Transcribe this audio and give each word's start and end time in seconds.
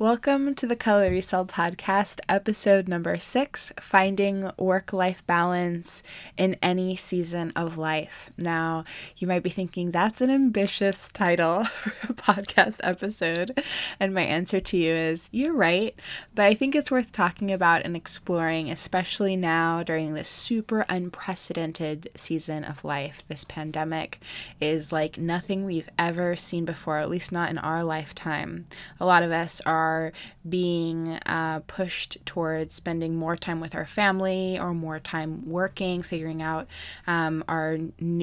Welcome 0.00 0.54
to 0.54 0.66
the 0.66 0.76
Color 0.76 1.20
Cell 1.20 1.44
Podcast, 1.44 2.20
episode 2.26 2.88
number 2.88 3.18
six 3.18 3.70
Finding 3.78 4.50
Work 4.56 4.94
Life 4.94 5.22
Balance 5.26 6.02
in 6.38 6.56
Any 6.62 6.96
Season 6.96 7.52
of 7.54 7.76
Life. 7.76 8.30
Now, 8.38 8.84
you 9.18 9.26
might 9.26 9.42
be 9.42 9.50
thinking 9.50 9.90
that's 9.90 10.22
an 10.22 10.30
ambitious 10.30 11.10
title 11.10 11.64
for 11.64 11.90
a 12.08 12.14
podcast 12.14 12.80
episode. 12.82 13.60
And 14.00 14.14
my 14.14 14.22
answer 14.22 14.58
to 14.58 14.76
you 14.78 14.94
is 14.94 15.28
you're 15.32 15.52
right. 15.52 15.94
But 16.34 16.46
I 16.46 16.54
think 16.54 16.74
it's 16.74 16.90
worth 16.90 17.12
talking 17.12 17.52
about 17.52 17.82
and 17.84 17.94
exploring, 17.94 18.70
especially 18.70 19.36
now 19.36 19.82
during 19.82 20.14
this 20.14 20.30
super 20.30 20.86
unprecedented 20.88 22.08
season 22.16 22.64
of 22.64 22.86
life. 22.86 23.22
This 23.28 23.44
pandemic 23.44 24.18
is 24.62 24.92
like 24.92 25.18
nothing 25.18 25.66
we've 25.66 25.90
ever 25.98 26.36
seen 26.36 26.64
before, 26.64 26.96
at 26.96 27.10
least 27.10 27.32
not 27.32 27.50
in 27.50 27.58
our 27.58 27.84
lifetime. 27.84 28.64
A 28.98 29.04
lot 29.04 29.22
of 29.22 29.30
us 29.30 29.60
are 29.66 29.89
are 29.90 30.12
being 30.48 31.18
uh, 31.26 31.60
pushed 31.66 32.24
towards 32.24 32.74
spending 32.74 33.16
more 33.16 33.36
time 33.36 33.60
with 33.60 33.74
our 33.74 33.86
family 33.86 34.58
or 34.58 34.72
more 34.72 34.98
time 34.98 35.48
working, 35.48 36.02
figuring 36.02 36.42
out 36.42 36.66
um, 37.06 37.44
our 37.48 37.78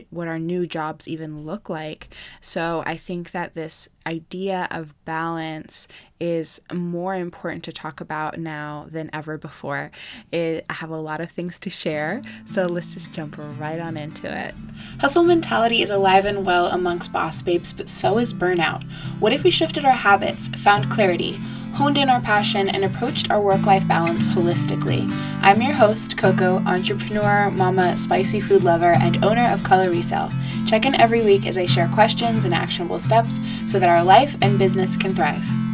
what 0.09 0.27
our 0.27 0.39
new 0.39 0.65
jobs 0.65 1.07
even 1.07 1.45
look 1.45 1.69
like. 1.69 2.09
So 2.41 2.83
I 2.85 2.97
think 2.97 3.31
that 3.31 3.53
this 3.53 3.89
idea 4.05 4.67
of 4.71 4.93
balance 5.05 5.87
is 6.19 6.61
more 6.73 7.13
important 7.13 7.63
to 7.65 7.71
talk 7.71 8.01
about 8.01 8.37
now 8.37 8.87
than 8.89 9.09
ever 9.13 9.37
before. 9.37 9.91
It, 10.31 10.65
I 10.69 10.73
have 10.73 10.89
a 10.89 10.97
lot 10.97 11.21
of 11.21 11.31
things 11.31 11.59
to 11.59 11.69
share, 11.69 12.21
so 12.45 12.65
let's 12.65 12.93
just 12.93 13.13
jump 13.13 13.35
right 13.59 13.79
on 13.79 13.97
into 13.97 14.27
it. 14.27 14.53
Hustle 14.99 15.23
mentality 15.23 15.81
is 15.81 15.89
alive 15.89 16.25
and 16.25 16.45
well 16.45 16.67
amongst 16.67 17.13
boss 17.13 17.41
babes, 17.41 17.73
but 17.73 17.89
so 17.89 18.17
is 18.17 18.33
burnout. 18.33 18.83
What 19.19 19.33
if 19.33 19.43
we 19.43 19.51
shifted 19.51 19.85
our 19.85 19.91
habits, 19.91 20.47
found 20.47 20.91
clarity? 20.91 21.39
honed 21.77 21.99
in 21.99 22.09
our 22.09 22.21
passion, 22.21 22.67
and 22.69 22.83
approached 22.83 23.29
our 23.29 23.39
work 23.39 23.63
life 23.67 23.87
balance 23.87 24.25
holistically. 24.25 25.07
I'm 25.41 25.61
your 25.61 25.73
host, 25.73 26.17
Coco, 26.17 26.57
entrepreneur, 26.65 27.51
mama, 27.51 27.95
spicy 27.95 28.41
food 28.41 28.63
lover, 28.63 28.93
and 28.93 29.23
owner 29.23 29.47
of 29.47 29.63
Color 29.63 29.91
Resale. 29.91 30.31
Check 30.65 30.87
in 30.87 30.95
every 30.95 31.21
week 31.21 31.45
as 31.45 31.55
I 31.55 31.67
share 31.67 31.87
questions 31.89 32.45
and 32.45 32.53
actionable 32.53 32.97
steps 32.97 33.39
so 33.67 33.77
that 33.77 33.89
our 33.89 34.03
life 34.03 34.35
and 34.41 34.57
business 34.57 34.97
can 34.97 35.13
thrive. 35.13 35.66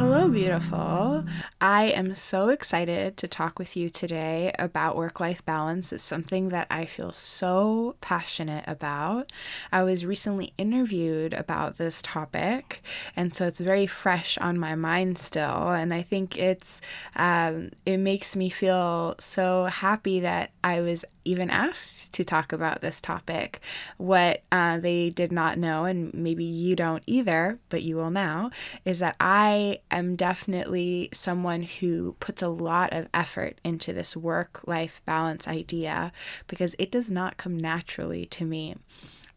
Hello, 0.00 0.30
beautiful. 0.30 1.24
I 1.60 1.88
am 1.88 2.14
so 2.14 2.48
excited 2.48 3.18
to 3.18 3.28
talk 3.28 3.58
with 3.58 3.76
you 3.76 3.90
today 3.90 4.50
about 4.58 4.96
work 4.96 5.20
life 5.20 5.44
balance. 5.44 5.92
It's 5.92 6.02
something 6.02 6.48
that 6.48 6.66
I 6.70 6.86
feel 6.86 7.12
so 7.12 7.96
passionate 8.00 8.64
about. 8.66 9.30
I 9.70 9.82
was 9.82 10.06
recently 10.06 10.54
interviewed 10.56 11.34
about 11.34 11.76
this 11.76 12.00
topic, 12.00 12.82
and 13.14 13.34
so 13.34 13.46
it's 13.46 13.60
very 13.60 13.86
fresh 13.86 14.38
on 14.38 14.58
my 14.58 14.74
mind 14.74 15.18
still. 15.18 15.68
And 15.68 15.92
I 15.92 16.00
think 16.00 16.38
it's 16.38 16.80
um, 17.14 17.68
it 17.84 17.98
makes 17.98 18.34
me 18.34 18.48
feel 18.48 19.16
so 19.18 19.66
happy 19.66 20.18
that 20.20 20.52
I 20.64 20.80
was 20.80 21.04
even 21.24 21.50
asked 21.50 22.12
to 22.14 22.24
talk 22.24 22.52
about 22.52 22.80
this 22.80 23.00
topic. 23.00 23.60
What 23.96 24.42
uh, 24.50 24.78
they 24.78 25.10
did 25.10 25.32
not 25.32 25.58
know, 25.58 25.84
and 25.84 26.12
maybe 26.14 26.44
you 26.44 26.74
don't 26.76 27.02
either, 27.06 27.58
but 27.68 27.82
you 27.82 27.96
will 27.96 28.10
now, 28.10 28.50
is 28.84 28.98
that 29.00 29.16
I 29.20 29.80
am 29.90 30.16
definitely 30.16 31.08
someone 31.12 31.62
who 31.62 32.16
puts 32.20 32.42
a 32.42 32.48
lot 32.48 32.92
of 32.92 33.08
effort 33.12 33.60
into 33.64 33.92
this 33.92 34.16
work 34.16 34.60
life 34.66 35.02
balance 35.04 35.46
idea 35.46 36.12
because 36.46 36.74
it 36.78 36.90
does 36.90 37.10
not 37.10 37.36
come 37.36 37.56
naturally 37.56 38.26
to 38.26 38.44
me. 38.44 38.76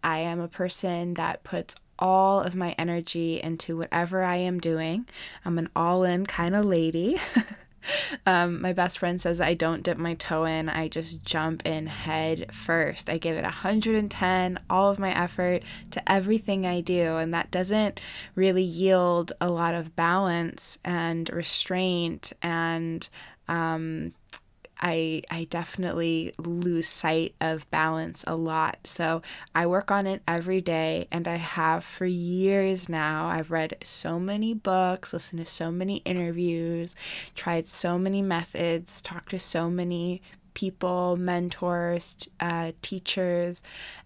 I 0.04 0.20
am 0.20 0.40
a 0.40 0.48
person 0.48 1.14
that 1.14 1.44
puts 1.44 1.76
all 1.98 2.42
of 2.42 2.56
my 2.56 2.76
energy 2.78 3.40
into 3.42 3.78
whatever 3.78 4.24
I 4.24 4.36
am 4.38 4.60
doing. 4.60 5.08
I'm 5.46 5.58
an 5.58 5.70
all 5.76 6.04
in 6.04 6.26
kind 6.26 6.56
of 6.56 6.66
lady. 6.66 7.20
Um, 8.26 8.62
my 8.62 8.72
best 8.72 9.00
friend 9.00 9.20
says 9.20 9.42
I 9.42 9.54
don't 9.54 9.84
dip 9.84 9.98
my 9.98 10.14
toe 10.14 10.46
in, 10.46 10.70
I 10.70 10.88
just 10.88 11.24
jump 11.24 11.66
in 11.66 11.88
head 11.88 12.54
first. 12.54 13.10
I 13.10 13.18
give 13.18 13.36
it 13.36 13.44
110, 13.44 14.60
all 14.70 14.90
of 14.90 15.00
my 15.00 15.14
effort 15.14 15.64
to 15.92 16.12
everything 16.12 16.66
I 16.66 16.80
do, 16.80 17.18
and 17.18 17.34
that 17.34 17.52
doesn't 17.52 18.00
really 18.36 18.64
yield 18.64 19.34
a 19.42 19.50
lot 19.50 19.74
of 19.74 19.96
balance 19.96 20.78
and 20.86 21.30
restraint 21.32 22.32
and 22.42 23.08
um, 23.48 24.14
I 24.84 25.24
I 25.32 25.46
definitely 25.46 26.34
lose 26.38 26.88
sight 26.88 27.36
of 27.40 27.70
balance 27.72 28.24
a 28.28 28.36
lot. 28.36 28.80
So 28.84 29.22
I 29.56 29.66
work 29.66 29.90
on 29.90 30.06
it 30.06 30.22
every 30.28 30.60
day 30.60 31.08
and 31.12 31.28
I 31.28 31.38
have 31.38 31.86
for 31.86 32.06
years 32.06 32.90
now. 32.90 33.28
I've 33.28 33.52
read 33.52 33.78
so 33.82 34.20
many 34.20 34.54
books, 34.54 35.14
listened 35.14 35.44
to 35.44 35.52
so 35.52 35.72
many 35.72 35.98
interviews, 35.98 36.96
tried 37.34 37.68
so 37.68 37.98
many 37.98 38.22
methods, 38.22 39.02
talked 39.02 39.30
to 39.30 39.40
so 39.40 39.70
many 39.70 40.22
people, 40.54 41.18
mentors, 41.18 42.30
uh, 42.40 42.74
teachers, 42.82 43.62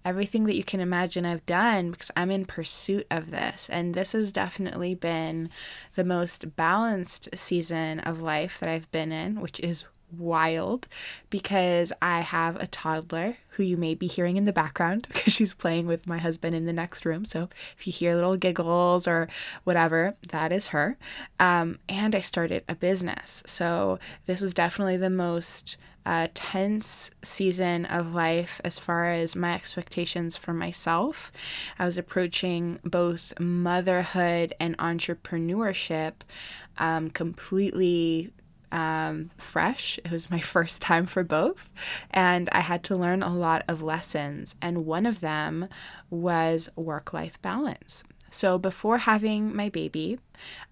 everything 0.05 0.45
that 0.45 0.55
you 0.55 0.63
can 0.63 0.79
imagine 0.79 1.25
I've 1.25 1.45
done 1.45 1.91
because 1.91 2.11
I'm 2.15 2.31
in 2.31 2.45
pursuit 2.45 3.05
of 3.11 3.31
this. 3.31 3.69
And 3.69 3.93
this 3.93 4.13
has 4.13 4.31
definitely 4.31 4.95
been 4.95 5.49
the 5.95 6.03
most 6.03 6.55
balanced 6.55 7.29
season 7.35 7.99
of 8.01 8.21
life 8.21 8.59
that 8.59 8.69
I've 8.69 8.89
been 8.91 9.11
in, 9.11 9.41
which 9.41 9.59
is 9.59 9.85
wild 10.11 10.87
because 11.29 11.91
I 12.01 12.21
have 12.21 12.55
a 12.57 12.67
toddler 12.67 13.37
who 13.51 13.63
you 13.63 13.77
may 13.77 13.95
be 13.95 14.07
hearing 14.07 14.37
in 14.37 14.45
the 14.45 14.53
background 14.53 15.07
because 15.13 15.33
she's 15.33 15.53
playing 15.53 15.87
with 15.87 16.07
my 16.07 16.17
husband 16.17 16.55
in 16.55 16.65
the 16.65 16.73
next 16.73 17.05
room. 17.05 17.25
So 17.25 17.49
if 17.75 17.87
you 17.87 17.93
hear 17.93 18.15
little 18.15 18.37
giggles 18.37 19.07
or 19.07 19.27
whatever, 19.63 20.15
that 20.29 20.51
is 20.51 20.67
her. 20.67 20.97
Um, 21.39 21.79
and 21.89 22.15
I 22.15 22.21
started 22.21 22.63
a 22.67 22.75
business. 22.75 23.43
So 23.45 23.99
this 24.25 24.41
was 24.41 24.53
definitely 24.53 24.97
the 24.97 25.09
most 25.09 25.77
uh, 26.05 26.27
tense 26.33 27.11
season 27.21 27.83
of 27.85 28.13
life 28.13 28.61
as 28.63 28.79
far 28.79 29.11
as 29.11 29.35
my 29.35 29.53
expectations 29.53 30.37
for 30.37 30.53
myself. 30.53 31.33
I 31.77 31.83
was 31.83 31.97
approaching 31.97 32.79
both 32.85 33.37
motherhood 33.41 34.53
and 34.57 34.77
entrepreneurship 34.77 36.13
um, 36.77 37.09
completely 37.09 38.31
um, 38.71 39.27
fresh. 39.37 39.97
It 40.03 40.11
was 40.11 40.31
my 40.31 40.39
first 40.55 40.81
time 40.81 41.05
for 41.05 41.23
both. 41.23 41.69
And 42.11 42.49
I 42.51 42.61
had 42.61 42.83
to 42.85 42.95
learn 42.95 43.23
a 43.23 43.33
lot 43.33 43.63
of 43.67 43.81
lessons. 43.81 44.55
And 44.61 44.85
one 44.85 45.05
of 45.05 45.19
them 45.19 45.67
was 46.09 46.69
work 46.75 47.13
life 47.13 47.41
balance. 47.41 48.03
So 48.29 48.57
before 48.57 48.99
having 48.99 49.55
my 49.55 49.69
baby, 49.69 50.19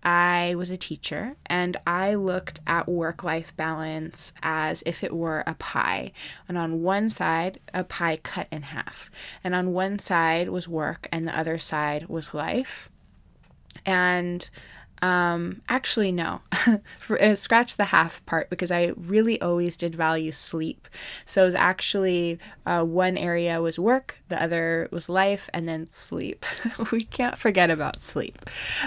I 0.03 0.55
was 0.57 0.69
a 0.69 0.77
teacher 0.77 1.35
and 1.45 1.77
I 1.87 2.15
looked 2.15 2.59
at 2.67 2.87
work 2.87 3.23
life 3.23 3.55
balance 3.55 4.33
as 4.43 4.83
if 4.85 5.03
it 5.03 5.13
were 5.13 5.43
a 5.47 5.55
pie. 5.55 6.11
And 6.47 6.57
on 6.57 6.83
one 6.83 7.09
side, 7.09 7.59
a 7.73 7.83
pie 7.83 8.17
cut 8.17 8.47
in 8.51 8.63
half. 8.63 9.09
And 9.43 9.55
on 9.55 9.73
one 9.73 9.99
side 9.99 10.49
was 10.49 10.67
work 10.67 11.07
and 11.11 11.27
the 11.27 11.37
other 11.37 11.57
side 11.57 12.07
was 12.07 12.33
life. 12.33 12.89
And 13.85 14.49
um, 15.01 15.61
actually, 15.67 16.11
no. 16.11 16.41
For, 16.99 17.21
uh, 17.21 17.35
scratch 17.35 17.77
the 17.77 17.85
half 17.85 18.25
part 18.25 18.49
because 18.49 18.71
I 18.71 18.93
really 18.95 19.39
always 19.41 19.77
did 19.77 19.93
value 19.95 20.31
sleep. 20.31 20.87
So 21.25 21.43
it 21.43 21.45
was 21.45 21.55
actually 21.55 22.39
uh, 22.65 22.83
one 22.83 23.17
area 23.17 23.61
was 23.61 23.77
work, 23.77 24.17
the 24.29 24.41
other 24.41 24.87
was 24.91 25.09
life, 25.09 25.49
and 25.53 25.67
then 25.67 25.89
sleep. 25.89 26.45
we 26.91 27.03
can't 27.03 27.37
forget 27.37 27.69
about 27.69 28.01
sleep. 28.01 28.37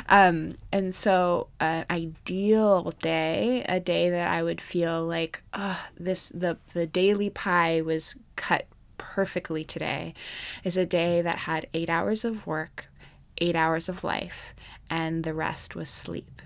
Um, 0.09 0.55
and 0.73 0.95
so, 0.95 1.49
an 1.61 1.85
ideal 1.91 2.93
day, 2.99 3.65
a 3.69 3.81
day 3.81 4.11
that 4.11 4.29
I 4.29 4.43
would 4.43 4.61
feel 4.61 5.05
like, 5.05 5.43
oh, 5.53 5.81
this 5.99 6.31
the 6.31 6.59
the 6.75 6.87
daily 6.87 7.31
pie 7.31 7.81
was 7.81 8.17
cut 8.37 8.67
perfectly 8.97 9.65
today, 9.65 10.15
is 10.65 10.77
a 10.77 10.87
day 10.87 11.21
that 11.23 11.39
had 11.39 11.67
eight 11.75 11.89
hours 11.89 12.25
of 12.25 12.47
work, 12.47 12.87
eight 13.41 13.56
hours 13.56 13.88
of 13.88 14.04
life, 14.04 14.54
and 14.91 15.25
the 15.25 15.34
rest 15.34 15.75
was 15.75 15.88
sleep. 15.88 16.43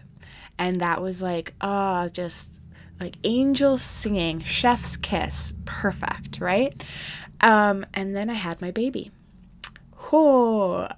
And 0.59 0.81
that 0.81 1.03
was 1.03 1.23
like, 1.23 1.55
oh, 1.61 2.09
just 2.09 2.61
like 3.01 3.17
angels 3.25 3.83
singing, 3.83 4.41
chef's 4.41 4.97
kiss, 4.97 5.55
perfect, 5.65 6.41
right? 6.41 6.83
Um, 7.41 7.85
and 7.93 8.15
then 8.15 8.31
I 8.31 8.35
had 8.35 8.61
my 8.61 8.71
baby. 8.71 9.11
Oh, 10.13 10.89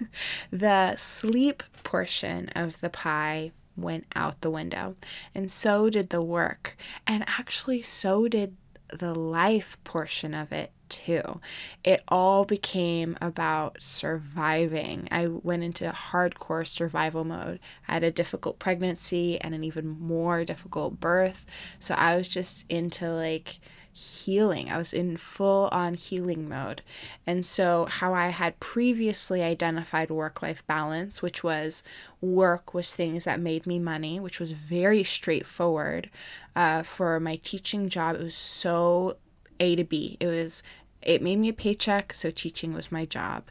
the 0.50 0.94
sleep 0.96 1.62
portion 1.82 2.50
of 2.50 2.80
the 2.80 2.90
pie 2.90 3.52
went 3.76 4.06
out 4.14 4.40
the 4.40 4.50
window, 4.50 4.96
and 5.34 5.50
so 5.50 5.88
did 5.88 6.10
the 6.10 6.22
work, 6.22 6.76
and 7.06 7.24
actually, 7.26 7.80
so 7.82 8.28
did 8.28 8.56
the 8.92 9.14
life 9.14 9.78
portion 9.84 10.34
of 10.34 10.52
it 10.52 10.72
too. 10.88 11.40
It 11.84 12.02
all 12.08 12.44
became 12.44 13.16
about 13.20 13.82
surviving. 13.82 15.08
I 15.10 15.26
went 15.28 15.64
into 15.64 15.88
hardcore 15.90 16.66
survival 16.66 17.24
mode. 17.24 17.60
I 17.86 17.94
had 17.94 18.04
a 18.04 18.10
difficult 18.10 18.58
pregnancy 18.58 19.40
and 19.40 19.54
an 19.54 19.64
even 19.64 19.88
more 19.88 20.44
difficult 20.44 21.00
birth. 21.00 21.46
So 21.78 21.94
I 21.94 22.16
was 22.16 22.28
just 22.28 22.66
into 22.68 23.10
like 23.10 23.58
healing. 23.98 24.70
I 24.70 24.78
was 24.78 24.92
in 24.92 25.16
full 25.16 25.68
on 25.72 25.94
healing 25.94 26.48
mode. 26.48 26.82
And 27.26 27.44
so, 27.44 27.86
how 27.86 28.14
I 28.14 28.28
had 28.28 28.60
previously 28.60 29.42
identified 29.42 30.10
work 30.10 30.40
life 30.40 30.64
balance, 30.66 31.20
which 31.20 31.42
was 31.42 31.82
work 32.20 32.72
was 32.74 32.94
things 32.94 33.24
that 33.24 33.40
made 33.40 33.66
me 33.66 33.78
money, 33.78 34.20
which 34.20 34.38
was 34.38 34.52
very 34.52 35.02
straightforward. 35.02 36.10
Uh, 36.54 36.82
for 36.82 37.18
my 37.18 37.36
teaching 37.36 37.88
job, 37.88 38.16
it 38.16 38.22
was 38.22 38.36
so 38.36 39.16
A 39.60 39.76
to 39.76 39.84
B. 39.84 40.16
It 40.20 40.26
was, 40.26 40.62
it 41.02 41.22
made 41.22 41.38
me 41.38 41.48
a 41.48 41.54
paycheck, 41.54 42.14
so 42.14 42.30
teaching 42.30 42.72
was 42.72 42.92
my 42.92 43.04
job. 43.04 43.44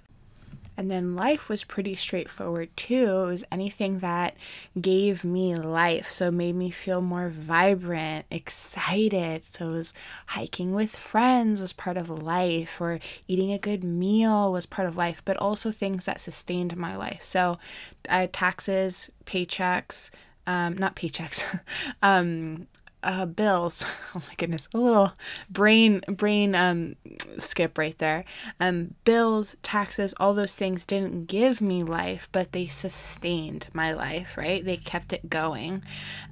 And 0.79 0.91
then 0.91 1.15
life 1.15 1.49
was 1.49 1.63
pretty 1.63 1.95
straightforward 1.95 2.69
too. 2.77 3.23
It 3.23 3.31
was 3.31 3.43
anything 3.51 3.97
that 3.99 4.37
gave 4.79 5.23
me 5.23 5.55
life. 5.55 6.11
So 6.11 6.29
made 6.29 6.53
me 6.53 6.69
feel 6.69 7.01
more 7.01 7.29
vibrant, 7.29 8.27
excited. 8.29 9.43
So 9.43 9.69
it 9.69 9.71
was 9.71 9.93
hiking 10.27 10.75
with 10.75 10.95
friends 10.95 11.61
was 11.61 11.73
part 11.73 11.97
of 11.97 12.11
life, 12.11 12.79
or 12.79 12.99
eating 13.27 13.51
a 13.51 13.57
good 13.57 13.83
meal 13.83 14.51
was 14.51 14.67
part 14.67 14.87
of 14.87 14.95
life, 14.95 15.23
but 15.25 15.35
also 15.37 15.71
things 15.71 16.05
that 16.05 16.21
sustained 16.21 16.77
my 16.77 16.95
life. 16.95 17.21
So 17.23 17.57
uh, 18.07 18.27
taxes, 18.31 19.09
paychecks, 19.25 20.11
um, 20.45 20.77
not 20.77 20.95
paychecks, 20.95 21.59
um, 22.03 22.67
uh, 23.03 23.25
bills. 23.25 23.85
Oh 24.15 24.21
my 24.27 24.35
goodness, 24.37 24.67
a 24.73 24.79
little 24.79 25.13
brain 25.47 26.01
brain 26.07 26.55
um, 26.55 26.95
skip 27.37 27.77
right 27.77 27.95
there. 27.99 28.23
Um, 28.59 28.95
bills, 29.03 29.57
taxes, 29.61 30.15
all 30.19 30.33
those 30.33 30.55
things 30.55 30.85
didn't 30.85 31.27
give 31.27 31.61
me 31.61 31.83
life, 31.83 32.27
but 32.31 32.51
they 32.51 32.65
sustained 32.65 33.67
my 33.73 33.93
life. 33.93 34.37
Right? 34.37 34.65
They 34.65 34.77
kept 34.77 35.13
it 35.13 35.29
going. 35.29 35.83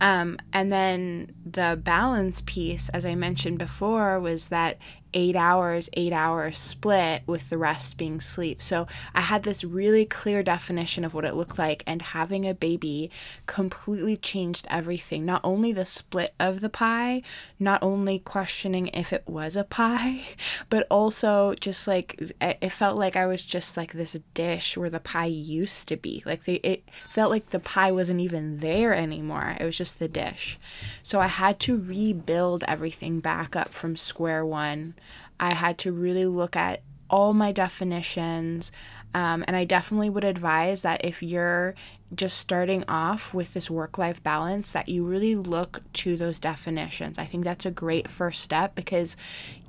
Um, 0.02 0.40
and 0.52 0.72
then 0.72 1.32
the 1.46 1.80
balance 1.80 2.42
piece, 2.42 2.90
as 2.90 3.06
I 3.06 3.14
mentioned 3.14 3.60
before, 3.60 4.20
was 4.20 4.48
that 4.48 4.80
eight 5.16 5.36
hours, 5.36 5.90
eight 5.94 6.14
hours 6.14 6.60
split 6.60 7.24
with 7.26 7.50
the 7.50 7.58
rest 7.58 7.98
being 7.98 8.20
sleep. 8.20 8.62
So 8.62 8.86
I 9.16 9.22
had 9.22 9.44
this 9.44 9.64
really 9.64 10.06
clear 10.06 10.44
definition 10.44 11.06
of 11.06 11.14
what 11.14 11.26
it 11.26 11.34
looked 11.34 11.58
like, 11.58 11.84
and 11.88 12.02
having 12.02 12.48
a 12.48 12.54
baby 12.54 13.10
completely 13.48 14.18
changed 14.18 14.68
everything. 14.70 15.26
Not 15.26 15.42
only 15.44 15.72
the 15.72 15.86
split 15.86 16.36
of 16.40 16.60
the 16.60 16.70
pie, 16.70 17.24
not 17.58 17.82
only 17.82 18.20
questioning 18.20 18.88
if 18.90 19.14
it 19.14 19.24
was 19.26 19.56
a 19.56 19.64
pie, 19.64 20.26
but 20.70 20.86
also 20.92 21.56
just 21.56 21.88
like 21.88 22.34
it 22.42 22.70
felt 22.70 22.98
like 22.98 23.16
I 23.16 23.26
was 23.26 23.46
just 23.46 23.78
like 23.78 23.94
this 23.94 24.18
dish 24.34 24.78
where 24.78 24.90
the 24.90 25.00
pie 25.00 25.26
used 25.26 25.88
to 25.88 25.96
be. 25.96 26.22
Like 26.26 26.44
they, 26.44 26.56
it 26.56 26.84
felt 27.10 27.32
like 27.32 27.50
the 27.50 27.60
pie 27.60 27.92
wasn't 27.92 28.20
even 28.20 28.60
there 28.60 28.94
anymore. 28.94 29.56
It 29.60 29.64
was 29.64 29.78
just 29.78 29.98
the 30.00 30.10
dish. 30.10 30.60
So 31.02 31.22
I 31.22 31.28
had 31.28 31.60
to 31.62 31.78
rebuild 31.78 32.66
everything 32.68 33.22
back 33.22 33.56
up 33.56 33.74
from 33.74 33.96
square 33.96 34.46
one 34.46 34.96
I 35.40 35.54
had 35.54 35.78
to 35.80 35.92
really 35.92 36.26
look 36.26 36.56
at 36.56 36.82
all 37.10 37.34
my 37.34 37.52
definitions. 37.52 38.72
Um, 39.14 39.46
and 39.48 39.56
I 39.56 39.64
definitely 39.64 40.10
would 40.10 40.26
advise 40.26 40.82
that 40.82 41.06
if 41.06 41.24
you're 41.24 41.76
just 42.14 42.38
starting 42.38 42.84
off 42.88 43.34
with 43.34 43.54
this 43.54 43.70
work 43.70 43.98
life 43.98 44.22
balance, 44.22 44.72
that 44.74 44.90
you 44.90 45.06
really 45.06 45.36
look 45.36 45.82
to 45.94 46.18
those 46.18 46.40
definitions. 46.40 47.18
I 47.18 47.26
think 47.26 47.44
that's 47.44 47.66
a 47.66 47.72
great 47.72 48.10
first 48.10 48.42
step 48.42 48.76
because 48.76 49.16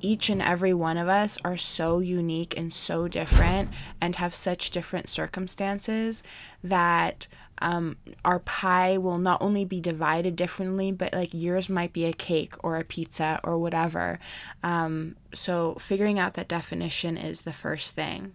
each 0.01 0.29
and 0.29 0.43
every 0.43 0.75
one 0.75 0.99
of 0.99 1.09
us 1.09 1.39
are 1.45 1.57
so 1.57 2.01
unique 2.01 2.55
and 2.57 2.73
so 2.73 3.09
different 3.09 3.71
and 4.01 4.17
have 4.17 4.35
such 4.35 4.71
different 4.71 5.09
circumstances 5.09 6.23
that 6.63 7.29
um, 7.59 7.97
our 8.25 8.39
pie 8.41 8.99
will 8.99 9.19
not 9.19 9.41
only 9.41 9.65
be 9.65 9.81
divided 9.81 10.37
differently, 10.37 10.93
but 10.93 11.15
like 11.15 11.31
yours 11.33 11.69
might 11.69 11.93
be 11.93 12.05
a 12.05 12.13
cake 12.13 12.55
or 12.63 12.77
a 12.77 12.85
pizza 12.85 13.41
or 13.43 13.59
whatever. 13.59 14.19
Um, 14.63 15.17
so, 15.33 15.75
figuring 15.75 16.19
out 16.19 16.35
that 16.35 16.49
definition 16.49 17.17
is 17.17 17.43
the 17.43 17.53
first 17.53 17.95
thing. 17.95 18.35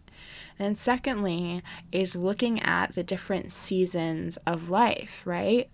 And 0.58 0.78
secondly, 0.78 1.64
is 1.92 2.16
looking 2.16 2.62
at 2.62 2.94
the 2.94 3.04
different 3.04 3.52
seasons 3.52 4.38
of 4.46 4.70
life, 4.70 5.22
right? 5.26 5.70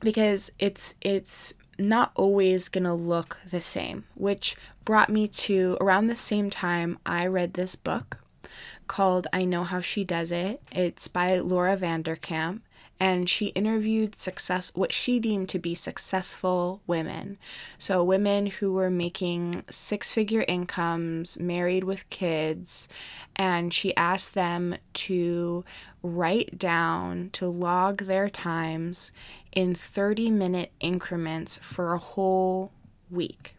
Because 0.00 0.50
it's 0.58 0.94
it's 1.00 1.54
not 1.78 2.12
always 2.14 2.68
going 2.68 2.84
to 2.84 2.92
look 2.92 3.38
the 3.48 3.60
same, 3.60 4.04
which 4.14 4.56
brought 4.84 5.08
me 5.08 5.28
to 5.28 5.76
around 5.80 6.06
the 6.08 6.16
same 6.16 6.50
time 6.50 6.98
I 7.06 7.26
read 7.26 7.54
this 7.54 7.76
book 7.76 8.21
called 8.92 9.26
I 9.32 9.46
Know 9.46 9.64
How 9.64 9.80
She 9.80 10.04
Does 10.04 10.30
It. 10.30 10.60
It's 10.70 11.08
by 11.08 11.38
Laura 11.38 11.78
Vanderkam 11.78 12.60
and 13.00 13.26
she 13.26 13.46
interviewed 13.46 14.14
success 14.14 14.70
what 14.74 14.92
she 14.92 15.18
deemed 15.18 15.48
to 15.48 15.58
be 15.58 15.74
successful 15.74 16.82
women. 16.86 17.38
So 17.78 18.04
women 18.04 18.48
who 18.48 18.74
were 18.74 18.90
making 18.90 19.64
six-figure 19.70 20.44
incomes, 20.46 21.40
married 21.40 21.84
with 21.84 22.10
kids, 22.10 22.86
and 23.34 23.72
she 23.72 23.96
asked 23.96 24.34
them 24.34 24.76
to 24.92 25.64
write 26.02 26.58
down 26.58 27.30
to 27.32 27.48
log 27.48 28.02
their 28.02 28.28
times 28.28 29.10
in 29.52 29.72
30-minute 29.72 30.70
increments 30.80 31.58
for 31.62 31.94
a 31.94 31.98
whole 31.98 32.72
week. 33.10 33.56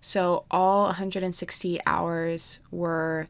So 0.00 0.44
all 0.48 0.84
160 0.84 1.80
hours 1.86 2.60
were 2.70 3.26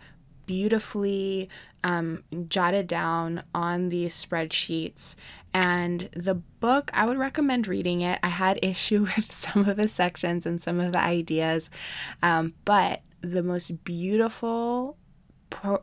beautifully 0.47 1.49
um, 1.85 2.23
jotted 2.49 2.87
down 2.87 3.43
on 3.55 3.89
these 3.89 4.15
spreadsheets. 4.15 5.17
And 5.53 6.09
the 6.15 6.35
book, 6.35 6.91
I 6.93 7.07
would 7.07 7.19
recommend 7.19 7.69
reading 7.69 8.01
it. 8.03 8.19
I 8.23 8.29
had 8.29 8.59
issue 8.63 9.03
with 9.03 9.35
some 9.35 9.69
of 9.69 9.77
the 9.77 9.89
sections 9.89 10.47
and 10.47 10.63
some 10.63 10.81
of 10.81 10.93
the 10.93 11.01
ideas, 11.01 11.71
um, 12.23 12.55
but 12.65 13.03
the 13.21 13.43
most 13.43 13.85
beautiful 13.85 14.97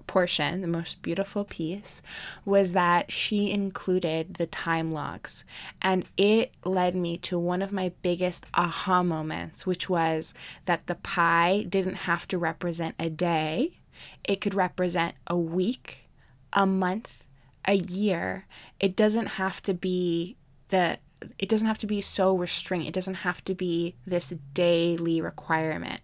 portion, 0.07 0.61
the 0.61 0.67
most 0.67 1.01
beautiful 1.01 1.45
piece, 1.45 2.01
was 2.45 2.73
that 2.73 3.11
she 3.11 3.51
included 3.51 4.35
the 4.35 4.45
time 4.45 4.91
logs. 4.91 5.43
And 5.81 6.05
it 6.17 6.53
led 6.63 6.95
me 6.95 7.17
to 7.19 7.39
one 7.39 7.61
of 7.61 7.71
my 7.71 7.91
biggest 8.01 8.45
aha 8.53 9.03
moments, 9.03 9.65
which 9.65 9.89
was 9.89 10.33
that 10.65 10.87
the 10.87 10.95
pie 10.95 11.65
didn't 11.67 11.95
have 11.95 12.27
to 12.29 12.37
represent 12.37 12.95
a 12.99 13.09
day, 13.09 13.79
it 14.23 14.41
could 14.41 14.53
represent 14.53 15.15
a 15.27 15.37
week, 15.37 16.09
a 16.51 16.65
month, 16.65 17.23
a 17.65 17.75
year. 17.75 18.45
It 18.79 18.95
doesn't 18.95 19.27
have 19.27 19.61
to 19.63 19.73
be 19.73 20.37
the 20.69 20.97
it 21.39 21.47
doesn't 21.47 21.67
have 21.67 21.77
to 21.77 21.87
be 21.87 22.01
so 22.01 22.35
restrained. 22.35 22.87
It 22.87 22.93
doesn't 22.93 23.13
have 23.15 23.43
to 23.45 23.55
be 23.55 23.95
this 24.05 24.33
daily 24.53 25.21
requirement. 25.21 26.01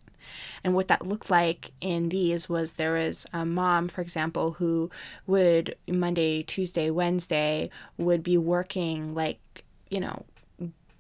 And 0.64 0.74
what 0.74 0.88
that 0.88 1.06
looked 1.06 1.30
like 1.30 1.72
in 1.82 2.10
these 2.10 2.48
was 2.48 2.74
there 2.74 2.94
was 2.94 3.26
a 3.34 3.46
mom, 3.46 3.88
for 3.88 4.02
example, 4.02 4.54
who 4.54 4.90
would 5.26 5.76
Monday, 5.88 6.44
Tuesday, 6.44 6.90
Wednesday 6.90 7.70
would 7.98 8.24
be 8.24 8.38
working 8.38 9.14
like, 9.14 9.66
you 9.90 10.00
know, 10.00 10.26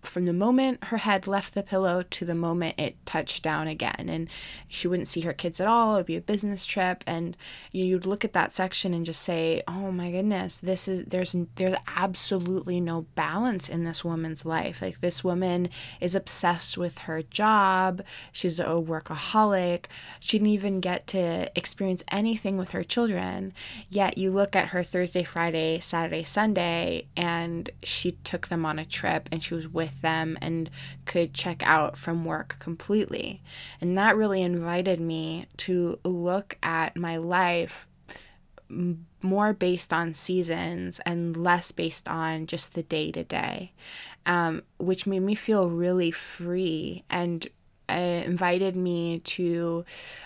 from 0.01 0.25
the 0.25 0.33
moment 0.33 0.83
her 0.85 0.97
head 0.97 1.27
left 1.27 1.53
the 1.53 1.63
pillow 1.63 2.03
to 2.09 2.25
the 2.25 2.35
moment 2.35 2.79
it 2.79 2.95
touched 3.05 3.43
down 3.43 3.67
again. 3.67 4.07
And 4.07 4.29
she 4.67 4.87
wouldn't 4.87 5.07
see 5.07 5.21
her 5.21 5.33
kids 5.33 5.59
at 5.59 5.67
all. 5.67 5.93
It 5.93 5.99
would 5.99 6.05
be 6.05 6.15
a 6.15 6.21
business 6.21 6.65
trip. 6.65 7.03
And 7.05 7.35
you'd 7.71 8.05
look 8.05 8.23
at 8.23 8.33
that 8.33 8.53
section 8.53 8.93
and 8.93 9.05
just 9.05 9.21
say, 9.21 9.61
oh 9.67 9.91
my 9.91 10.11
goodness, 10.11 10.59
this 10.59 10.87
is, 10.87 11.03
there's, 11.05 11.35
there's 11.55 11.75
absolutely 11.95 12.79
no 12.79 13.05
balance 13.15 13.67
in 13.67 13.83
this 13.83 14.05
woman's 14.05 14.45
life. 14.45 14.81
Like 14.81 15.01
this 15.01 15.23
woman 15.23 15.69
is 15.99 16.15
obsessed 16.15 16.77
with 16.77 16.99
her 16.99 17.21
job. 17.21 18.01
She's 18.31 18.59
a 18.59 18.65
workaholic. 18.65 19.85
She 20.19 20.37
didn't 20.37 20.51
even 20.51 20.79
get 20.79 21.07
to 21.07 21.51
experience 21.57 22.03
anything 22.09 22.57
with 22.57 22.71
her 22.71 22.83
children. 22.83 23.53
Yet 23.89 24.17
you 24.17 24.31
look 24.31 24.55
at 24.55 24.69
her 24.69 24.83
Thursday, 24.83 25.23
Friday, 25.23 25.79
Saturday, 25.79 26.23
Sunday, 26.23 27.07
and 27.17 27.69
she 27.83 28.13
took 28.23 28.47
them 28.47 28.65
on 28.65 28.79
a 28.79 28.85
trip 28.85 29.27
and 29.31 29.43
she 29.43 29.53
was 29.53 29.67
with 29.67 29.88
with 29.89 30.01
them 30.01 30.37
and 30.41 30.69
could 31.05 31.33
check 31.33 31.61
out 31.65 31.97
from 31.97 32.25
work 32.25 32.57
completely. 32.59 33.41
And 33.81 33.95
that 33.95 34.15
really 34.15 34.41
invited 34.41 34.99
me 34.99 35.47
to 35.57 35.99
look 36.03 36.57
at 36.61 36.95
my 36.95 37.17
life 37.17 37.87
more 39.21 39.53
based 39.53 39.91
on 39.91 40.13
seasons 40.13 40.99
and 41.05 41.35
less 41.35 41.71
based 41.71 42.07
on 42.07 42.45
just 42.45 42.73
the 42.73 42.83
day 42.83 43.11
to 43.11 43.23
day, 43.23 43.73
which 44.77 45.07
made 45.07 45.21
me 45.21 45.35
feel 45.35 45.69
really 45.69 46.11
free 46.11 47.03
and 47.09 47.47
uh, 47.89 48.21
invited 48.25 48.75
me 48.75 49.19
to 49.19 49.83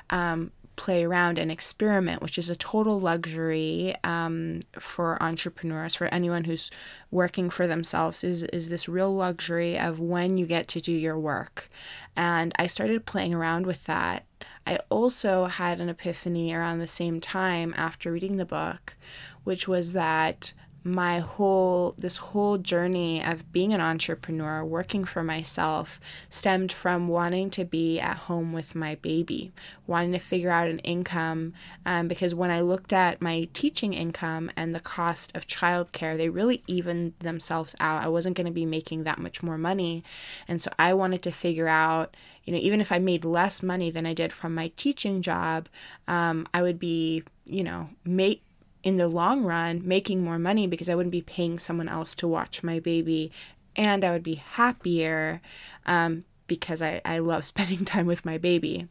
um, 0.10 0.51
play 0.75 1.03
around 1.03 1.38
and 1.38 1.51
experiment, 1.51 2.22
which 2.22 2.38
is 2.38 2.50
a 2.50 2.56
total 2.56 3.00
luxury 3.00 3.96
um, 4.03 4.62
for 4.80 5.22
entrepreneurs, 5.22 5.96
for 5.96 6.08
anyone 6.08 6.46
who's 6.46 6.72
working 7.12 7.50
for 7.50 7.68
themselves, 7.68 8.24
is, 8.24 8.44
is 8.44 8.70
this 8.70 8.89
real 8.89 9.13
luxury 9.13 9.77
of 9.77 10.00
when 10.00 10.38
you 10.38 10.46
get 10.46 10.68
to 10.70 10.80
do 10.80 10.92
your 10.92 11.18
work. 11.18 11.70
And 12.15 12.53
I 12.58 12.68
started 12.68 13.06
playing 13.06 13.34
around 13.34 13.65
with 13.65 13.84
that. 13.86 14.25
I 14.65 14.80
also 14.89 15.46
had 15.46 15.80
an 15.80 15.89
epiphany 15.89 16.53
around 16.53 16.80
the 16.80 16.88
same 16.88 17.20
time 17.20 17.74
after 17.77 18.12
reading 18.12 18.38
the 18.38 18.46
book, 18.46 18.96
which 19.44 19.68
was 19.68 19.94
that 19.94 20.53
my 20.84 21.20
whole 21.20 21.96
this 21.98 22.18
whole 22.18 22.58
journey 22.58 23.24
of 23.24 23.52
being 23.54 23.74
an 23.74 23.80
entrepreneur 23.80 24.63
working 24.66 25.06
for 25.06 25.24
myself 25.24 26.00
stemmed 26.30 26.72
from 26.72 27.08
wanting 27.08 27.50
to 27.50 27.63
be 27.63 28.00
at 28.00 28.18
home 28.18 28.52
with 28.52 28.75
my 28.75 28.96
baby 28.96 29.52
wanting 29.88 30.12
to 30.12 30.20
figure 30.20 30.50
out 30.50 30.68
an 30.68 30.80
income 30.80 31.54
um, 31.86 32.08
because 32.08 32.36
when 32.36 32.52
i 32.52 32.60
looked 32.60 32.92
at 32.92 33.22
my 33.22 33.48
teaching 33.54 33.94
income 33.94 34.52
and 34.58 34.75
the 34.75 34.80
cost 34.80 35.36
of 35.36 35.48
childcare 35.48 36.18
they 36.18 36.30
really 36.30 36.63
evened 36.68 37.13
themselves 37.20 37.75
out. 37.80 38.04
I 38.04 38.08
wasn't 38.08 38.36
going 38.36 38.46
to 38.46 38.52
be 38.52 38.66
making 38.66 39.04
that 39.04 39.20
much 39.20 39.42
more 39.42 39.58
money. 39.58 40.04
And 40.48 40.62
so 40.62 40.72
i 40.78 40.94
wanted 40.94 41.22
to 41.24 41.32
figure 41.32 41.68
out 41.68 42.16
you 42.44 42.54
know 42.54 42.60
even 42.60 42.82
if 42.82 42.92
i 42.92 43.00
made 43.00 43.25
less 43.25 43.63
money 43.63 43.90
than 43.90 44.06
i 44.06 44.13
did 44.13 44.34
from 44.34 44.54
my 44.54 44.72
teaching 44.75 45.22
job 45.22 45.70
um, 46.08 46.48
i 46.54 46.62
would 46.62 46.80
be 46.80 47.24
you 47.46 47.63
know 47.63 47.90
make 48.06 48.44
in 48.84 48.96
the 48.96 49.08
long 49.08 49.44
run 49.44 49.82
making 49.86 50.24
more 50.24 50.38
money 50.38 50.68
because 50.68 50.90
I 50.90 50.96
wouldn't 50.96 51.12
be 51.12 51.22
paying 51.22 51.58
someone 51.58 51.88
else 51.88 52.13
to 52.16 52.28
watch 52.28 52.63
my 52.63 52.80
baby 52.80 53.32
and 53.75 54.04
I 54.04 54.12
would 54.12 54.24
be 54.24 54.36
happier 54.36 55.42
um, 55.86 56.25
because 56.48 56.82
I, 56.82 57.02
I 57.06 57.20
love 57.20 57.46
spending 57.54 57.86
time 57.86 58.06
with 58.06 58.25
my 58.25 58.38
baby. 58.38 58.88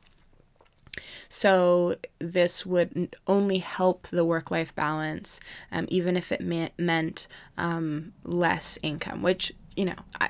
So, 1.29 1.97
this 2.19 2.67
would 2.67 3.17
only 3.27 3.59
help 3.59 4.07
the 4.09 4.27
work 4.27 4.51
life 4.51 4.75
balance, 4.75 5.41
um, 5.71 5.87
even 5.89 6.19
if 6.19 6.31
it 6.31 6.43
meant, 6.43 6.75
meant 6.77 7.27
um, 7.57 8.13
less 8.25 8.79
income, 8.83 9.23
which, 9.23 9.55
you 9.75 9.87
know, 9.87 9.95
I, 10.21 10.29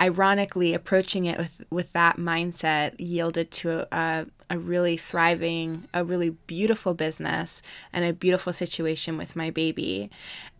ironically, 0.00 0.74
approaching 0.74 1.26
it 1.26 1.38
with, 1.38 1.62
with 1.70 1.92
that 1.92 2.16
mindset 2.16 2.94
yielded 2.98 3.52
to 3.52 3.82
a, 3.82 3.86
a 3.96 4.26
really 4.52 4.96
thriving, 4.96 5.88
a 5.94 6.04
really 6.04 6.30
beautiful 6.30 6.94
business 6.94 7.62
and 7.92 8.04
a 8.04 8.12
beautiful 8.12 8.52
situation 8.52 9.16
with 9.16 9.36
my 9.36 9.50
baby. 9.50 10.10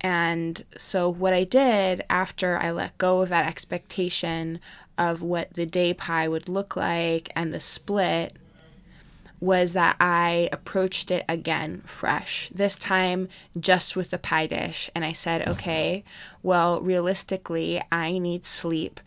And 0.00 0.64
so, 0.76 1.08
what 1.08 1.32
I 1.32 1.44
did 1.44 2.02
after 2.08 2.58
I 2.58 2.70
let 2.70 2.98
go 2.98 3.20
of 3.20 3.28
that 3.28 3.46
expectation 3.46 4.60
of 4.96 5.22
what 5.22 5.54
the 5.54 5.66
day 5.66 5.92
pie 5.92 6.28
would 6.28 6.48
look 6.48 6.76
like 6.76 7.30
and 7.34 7.52
the 7.52 7.60
split 7.60 8.36
was 9.40 9.74
that 9.74 9.96
I 10.00 10.48
approached 10.52 11.10
it 11.10 11.24
again 11.28 11.82
fresh, 11.84 12.48
this 12.54 12.76
time 12.76 13.28
just 13.58 13.94
with 13.94 14.10
the 14.10 14.18
pie 14.18 14.46
dish. 14.46 14.90
And 14.94 15.04
I 15.04 15.12
said, 15.12 15.46
okay, 15.46 16.02
well, 16.42 16.80
realistically, 16.80 17.82
I 17.92 18.18
need 18.18 18.46
sleep. 18.46 19.00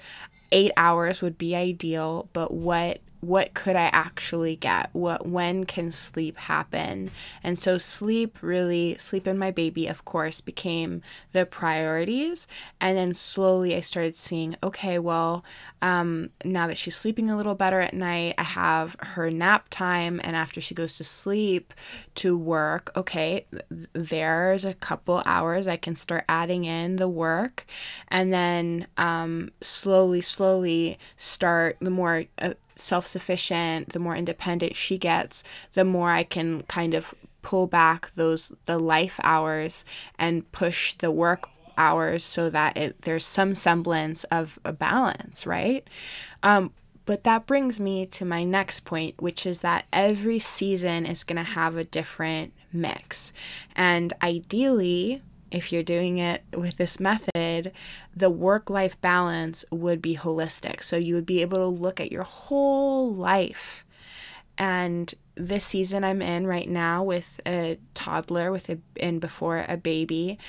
Eight 0.51 0.71
hours 0.77 1.21
would 1.21 1.37
be 1.37 1.55
ideal, 1.55 2.29
but 2.33 2.53
what 2.53 2.99
what 3.21 3.53
could 3.53 3.75
I 3.75 3.89
actually 3.93 4.55
get? 4.55 4.89
What 4.93 5.27
when 5.27 5.65
can 5.65 5.91
sleep 5.91 6.37
happen? 6.37 7.11
And 7.43 7.57
so 7.57 7.77
sleep 7.77 8.37
really 8.41 8.97
sleep 8.97 9.27
and 9.27 9.39
my 9.39 9.51
baby 9.51 9.87
of 9.87 10.05
course 10.05 10.41
became 10.41 11.01
the 11.33 11.45
priorities 11.45 12.47
and 12.79 12.97
then 12.97 13.13
slowly 13.13 13.75
I 13.75 13.81
started 13.81 14.15
seeing 14.15 14.55
okay, 14.63 14.99
well, 14.99 15.43
um, 15.81 16.29
now 16.43 16.67
that 16.67 16.77
she's 16.77 16.95
sleeping 16.95 17.29
a 17.29 17.37
little 17.37 17.55
better 17.55 17.81
at 17.81 17.93
night, 17.93 18.35
I 18.37 18.43
have 18.43 18.95
her 18.99 19.29
nap 19.29 19.67
time 19.69 20.21
and 20.23 20.35
after 20.35 20.61
she 20.61 20.75
goes 20.75 20.97
to 20.97 21.03
sleep 21.03 21.73
to 22.15 22.37
work, 22.37 22.91
okay, 22.95 23.45
there's 23.93 24.65
a 24.65 24.73
couple 24.73 25.21
hours 25.25 25.67
I 25.67 25.77
can 25.77 25.95
start 25.95 26.25
adding 26.29 26.65
in 26.65 26.97
the 26.97 27.09
work 27.09 27.65
and 28.09 28.33
then 28.33 28.87
um, 28.97 29.51
slowly 29.61 30.21
slowly 30.21 30.99
start 31.15 31.77
the 31.79 31.89
more 31.89 32.25
uh, 32.39 32.53
self 32.79 33.05
sufficient, 33.05 33.89
the 33.89 33.99
more 33.99 34.15
independent 34.15 34.75
she 34.75 34.97
gets, 34.97 35.43
the 35.73 35.85
more 35.85 36.11
I 36.11 36.23
can 36.23 36.63
kind 36.63 36.93
of 36.93 37.13
pull 37.41 37.67
back 37.67 38.11
those 38.15 38.51
the 38.65 38.77
life 38.77 39.19
hours 39.23 39.85
and 40.19 40.51
push 40.51 40.93
the 40.93 41.11
work 41.11 41.49
hours 41.77 42.23
so 42.23 42.49
that 42.49 42.75
it, 42.75 43.01
there's 43.03 43.25
some 43.25 43.53
semblance 43.53 44.23
of 44.25 44.59
a 44.65 44.73
balance, 44.73 45.45
right? 45.45 45.87
Um, 46.43 46.71
but 47.05 47.23
that 47.23 47.45
brings 47.45 47.79
me 47.79 48.05
to 48.07 48.25
my 48.25 48.43
next 48.43 48.81
point, 48.81 49.21
which 49.21 49.45
is 49.45 49.61
that 49.61 49.85
every 49.93 50.39
season 50.39 51.05
is 51.05 51.23
going 51.23 51.37
to 51.37 51.43
have 51.51 51.77
a 51.77 51.85
different 51.85 52.51
mix. 52.73 53.31
And 53.77 54.11
ideally, 54.21 55.21
if 55.51 55.71
you're 55.71 55.83
doing 55.83 56.17
it 56.17 56.43
with 56.55 56.77
this 56.77 56.99
method, 56.99 57.71
the 58.15 58.29
work 58.29 58.69
life 58.69 58.99
balance 59.01 59.63
would 59.71 60.01
be 60.01 60.15
holistic. 60.15 60.83
So 60.83 60.97
you 60.97 61.15
would 61.15 61.25
be 61.25 61.41
able 61.41 61.57
to 61.59 61.65
look 61.65 61.99
at 61.99 62.11
your 62.11 62.23
whole 62.23 63.13
life. 63.13 63.85
And 64.57 65.13
this 65.35 65.63
season 65.63 66.03
I'm 66.03 66.21
in 66.21 66.47
right 66.47 66.67
now 66.67 67.03
with 67.03 67.39
a 67.45 67.77
toddler 67.93 68.51
with 68.51 68.69
a 68.69 68.79
and 68.99 69.21
before 69.21 69.63
a 69.67 69.77
baby, 69.77 70.39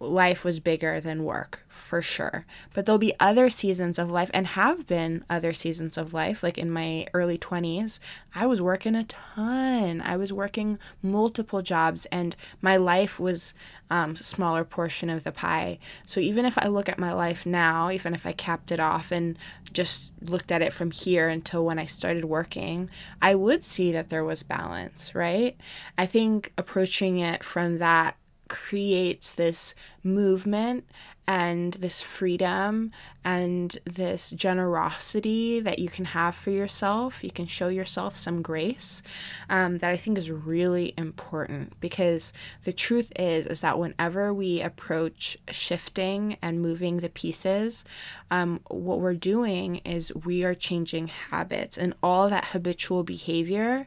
life 0.00 0.44
was 0.44 0.60
bigger 0.60 1.00
than 1.00 1.24
work 1.24 1.64
for 1.68 2.02
sure. 2.02 2.44
But 2.72 2.84
there'll 2.84 2.98
be 2.98 3.14
other 3.20 3.48
seasons 3.50 3.98
of 3.98 4.10
life 4.10 4.30
and 4.34 4.48
have 4.48 4.86
been 4.86 5.24
other 5.30 5.52
seasons 5.52 5.96
of 5.96 6.12
life. 6.12 6.42
Like 6.42 6.58
in 6.58 6.70
my 6.70 7.06
early 7.14 7.38
20s, 7.38 7.98
I 8.34 8.46
was 8.46 8.60
working 8.60 8.94
a 8.94 9.04
ton. 9.04 10.00
I 10.00 10.16
was 10.16 10.32
working 10.32 10.78
multiple 11.02 11.62
jobs 11.62 12.06
and 12.06 12.34
my 12.60 12.76
life 12.76 13.20
was 13.20 13.54
um, 13.90 14.16
smaller 14.16 14.64
portion 14.64 15.10
of 15.10 15.24
the 15.24 15.32
pie. 15.32 15.78
So 16.04 16.20
even 16.20 16.44
if 16.44 16.58
I 16.58 16.68
look 16.68 16.88
at 16.88 16.98
my 16.98 17.12
life 17.12 17.46
now, 17.46 17.90
even 17.90 18.14
if 18.14 18.26
I 18.26 18.32
capped 18.32 18.72
it 18.72 18.80
off 18.80 19.12
and 19.12 19.38
just 19.72 20.10
looked 20.20 20.50
at 20.50 20.62
it 20.62 20.72
from 20.72 20.90
here 20.90 21.28
until 21.28 21.64
when 21.64 21.78
I 21.78 21.84
started 21.84 22.24
working, 22.24 22.90
I 23.20 23.34
would 23.34 23.62
see 23.62 23.92
that 23.92 24.10
there 24.10 24.24
was 24.24 24.42
balance, 24.42 25.14
right? 25.14 25.56
I 25.98 26.06
think 26.06 26.52
approaching 26.56 27.18
it 27.18 27.44
from 27.44 27.78
that 27.78 28.16
creates 28.48 29.32
this 29.32 29.74
movement 30.02 30.84
and 31.26 31.74
this 31.74 32.02
freedom 32.02 32.90
and 33.24 33.78
this 33.86 34.30
generosity 34.30 35.58
that 35.58 35.78
you 35.78 35.88
can 35.88 36.04
have 36.06 36.34
for 36.34 36.50
yourself. 36.50 37.24
You 37.24 37.30
can 37.30 37.46
show 37.46 37.68
yourself 37.68 38.16
some 38.16 38.42
grace 38.42 39.02
um, 39.48 39.78
that 39.78 39.90
I 39.90 39.96
think 39.96 40.18
is 40.18 40.30
really 40.30 40.92
important 40.98 41.80
because 41.80 42.34
the 42.64 42.72
truth 42.72 43.10
is 43.16 43.46
is 43.46 43.62
that 43.62 43.78
whenever 43.78 44.34
we 44.34 44.60
approach 44.60 45.38
shifting 45.50 46.36
and 46.42 46.60
moving 46.60 46.98
the 46.98 47.08
pieces, 47.08 47.84
um, 48.30 48.60
what 48.68 49.00
we're 49.00 49.14
doing 49.14 49.76
is 49.76 50.14
we 50.14 50.44
are 50.44 50.54
changing 50.54 51.08
habits, 51.08 51.78
and 51.78 51.94
all 52.02 52.28
that 52.28 52.46
habitual 52.46 53.02
behavior 53.02 53.86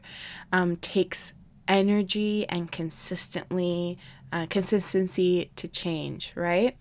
um, 0.52 0.76
takes 0.76 1.34
energy 1.68 2.48
and 2.48 2.72
consistently 2.72 3.98
uh, 4.32 4.46
consistency 4.48 5.50
to 5.56 5.68
change, 5.68 6.32
right? 6.34 6.76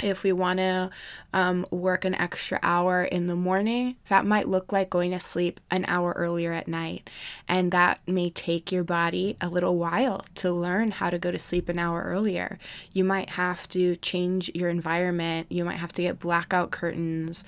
If 0.00 0.22
we 0.22 0.30
want 0.30 0.58
to 0.58 0.90
um, 1.32 1.66
work 1.72 2.04
an 2.04 2.14
extra 2.14 2.60
hour 2.62 3.02
in 3.02 3.26
the 3.26 3.34
morning, 3.34 3.96
that 4.08 4.24
might 4.24 4.46
look 4.46 4.70
like 4.70 4.90
going 4.90 5.10
to 5.10 5.18
sleep 5.18 5.58
an 5.72 5.84
hour 5.88 6.12
earlier 6.16 6.52
at 6.52 6.68
night. 6.68 7.10
And 7.48 7.72
that 7.72 8.00
may 8.06 8.30
take 8.30 8.70
your 8.70 8.84
body 8.84 9.36
a 9.40 9.48
little 9.48 9.76
while 9.76 10.24
to 10.36 10.52
learn 10.52 10.92
how 10.92 11.10
to 11.10 11.18
go 11.18 11.32
to 11.32 11.38
sleep 11.38 11.68
an 11.68 11.80
hour 11.80 12.04
earlier. 12.04 12.60
You 12.92 13.02
might 13.02 13.30
have 13.30 13.68
to 13.70 13.96
change 13.96 14.52
your 14.54 14.68
environment, 14.68 15.48
you 15.50 15.64
might 15.64 15.78
have 15.78 15.92
to 15.94 16.02
get 16.02 16.20
blackout 16.20 16.70
curtains 16.70 17.42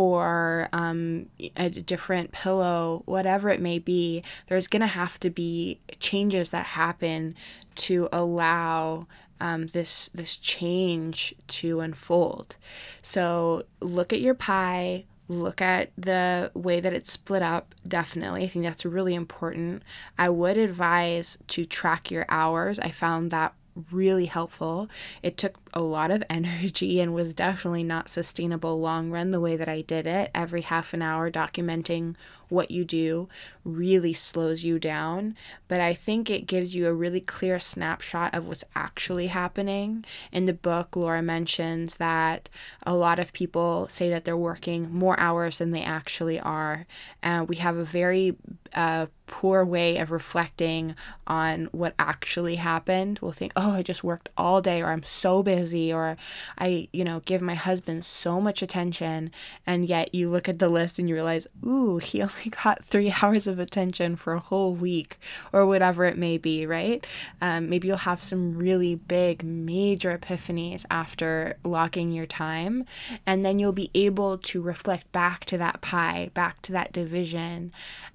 or 0.00 0.66
um, 0.72 1.26
a 1.58 1.68
different 1.68 2.32
pillow, 2.32 3.02
whatever 3.04 3.50
it 3.50 3.60
may 3.60 3.78
be, 3.78 4.24
there's 4.46 4.66
going 4.66 4.80
to 4.80 4.86
have 4.86 5.20
to 5.20 5.28
be 5.28 5.78
changes 5.98 6.48
that 6.48 6.64
happen 6.64 7.34
to 7.74 8.08
allow 8.10 9.06
um, 9.42 9.66
this 9.66 10.08
this 10.14 10.38
change 10.38 11.34
to 11.48 11.80
unfold. 11.80 12.56
So 13.02 13.64
look 13.80 14.14
at 14.14 14.22
your 14.22 14.32
pie. 14.32 15.04
Look 15.28 15.60
at 15.60 15.92
the 15.98 16.50
way 16.54 16.80
that 16.80 16.94
it's 16.94 17.12
split 17.12 17.42
up. 17.42 17.74
Definitely, 17.86 18.44
I 18.44 18.48
think 18.48 18.64
that's 18.64 18.86
really 18.86 19.14
important. 19.14 19.82
I 20.18 20.30
would 20.30 20.56
advise 20.56 21.36
to 21.48 21.66
track 21.66 22.10
your 22.10 22.24
hours. 22.30 22.78
I 22.78 22.90
found 22.90 23.30
that 23.32 23.52
really 23.90 24.26
helpful. 24.26 24.88
It 25.22 25.36
took 25.36 25.58
a 25.72 25.80
lot 25.80 26.10
of 26.10 26.22
energy 26.30 27.00
and 27.00 27.14
was 27.14 27.34
definitely 27.34 27.84
not 27.84 28.08
sustainable 28.08 28.80
long 28.80 29.10
run 29.10 29.30
the 29.30 29.40
way 29.40 29.56
that 29.56 29.68
I 29.68 29.82
did 29.82 30.06
it. 30.06 30.30
Every 30.34 30.62
half 30.62 30.94
an 30.94 31.02
hour 31.02 31.30
documenting 31.30 32.16
what 32.50 32.70
you 32.70 32.84
do 32.84 33.28
really 33.64 34.12
slows 34.12 34.64
you 34.64 34.78
down, 34.78 35.36
but 35.68 35.80
I 35.80 35.94
think 35.94 36.28
it 36.28 36.46
gives 36.46 36.74
you 36.74 36.86
a 36.86 36.92
really 36.92 37.20
clear 37.20 37.58
snapshot 37.58 38.34
of 38.34 38.48
what's 38.48 38.64
actually 38.74 39.28
happening. 39.28 40.04
In 40.32 40.46
the 40.46 40.52
book, 40.52 40.96
Laura 40.96 41.22
mentions 41.22 41.96
that 41.96 42.48
a 42.82 42.94
lot 42.94 43.18
of 43.18 43.32
people 43.32 43.86
say 43.88 44.10
that 44.10 44.24
they're 44.24 44.36
working 44.36 44.92
more 44.92 45.18
hours 45.20 45.58
than 45.58 45.70
they 45.70 45.82
actually 45.82 46.40
are. 46.40 46.86
And 47.22 47.48
we 47.48 47.56
have 47.56 47.76
a 47.76 47.84
very 47.84 48.36
uh, 48.74 49.06
poor 49.26 49.64
way 49.64 49.98
of 49.98 50.10
reflecting 50.10 50.94
on 51.26 51.66
what 51.66 51.94
actually 51.98 52.56
happened. 52.56 53.20
We'll 53.22 53.32
think, 53.32 53.52
oh, 53.54 53.72
I 53.72 53.82
just 53.82 54.02
worked 54.02 54.28
all 54.36 54.60
day, 54.60 54.82
or 54.82 54.86
I'm 54.86 55.04
so 55.04 55.42
busy 55.42 55.59
busy 55.60 55.92
or 55.92 56.16
I, 56.58 56.88
you 56.92 57.04
know, 57.04 57.20
give 57.20 57.42
my 57.42 57.54
husband 57.54 58.04
so 58.04 58.40
much 58.40 58.62
attention 58.62 59.30
and 59.66 59.86
yet 59.86 60.14
you 60.14 60.30
look 60.30 60.48
at 60.48 60.58
the 60.58 60.68
list 60.68 60.98
and 60.98 61.08
you 61.08 61.14
realize, 61.14 61.46
"Ooh, 61.64 61.98
he 61.98 62.22
only 62.28 62.50
got 62.64 62.84
3 62.84 63.12
hours 63.22 63.46
of 63.46 63.58
attention 63.58 64.16
for 64.16 64.32
a 64.32 64.40
whole 64.40 64.74
week," 64.74 65.18
or 65.52 65.66
whatever 65.66 66.04
it 66.04 66.18
may 66.18 66.38
be, 66.38 66.66
right? 66.66 67.06
Um, 67.40 67.68
maybe 67.68 67.88
you'll 67.88 68.08
have 68.10 68.22
some 68.22 68.56
really 68.56 68.94
big 68.94 69.44
major 69.44 70.16
epiphanies 70.16 70.84
after 70.90 71.56
locking 71.64 72.12
your 72.12 72.26
time 72.26 72.84
and 73.26 73.44
then 73.44 73.58
you'll 73.58 73.72
be 73.72 73.90
able 73.94 74.38
to 74.38 74.62
reflect 74.62 75.10
back 75.12 75.44
to 75.46 75.58
that 75.58 75.80
pie, 75.80 76.30
back 76.34 76.62
to 76.62 76.72
that 76.72 76.92
division 76.92 77.72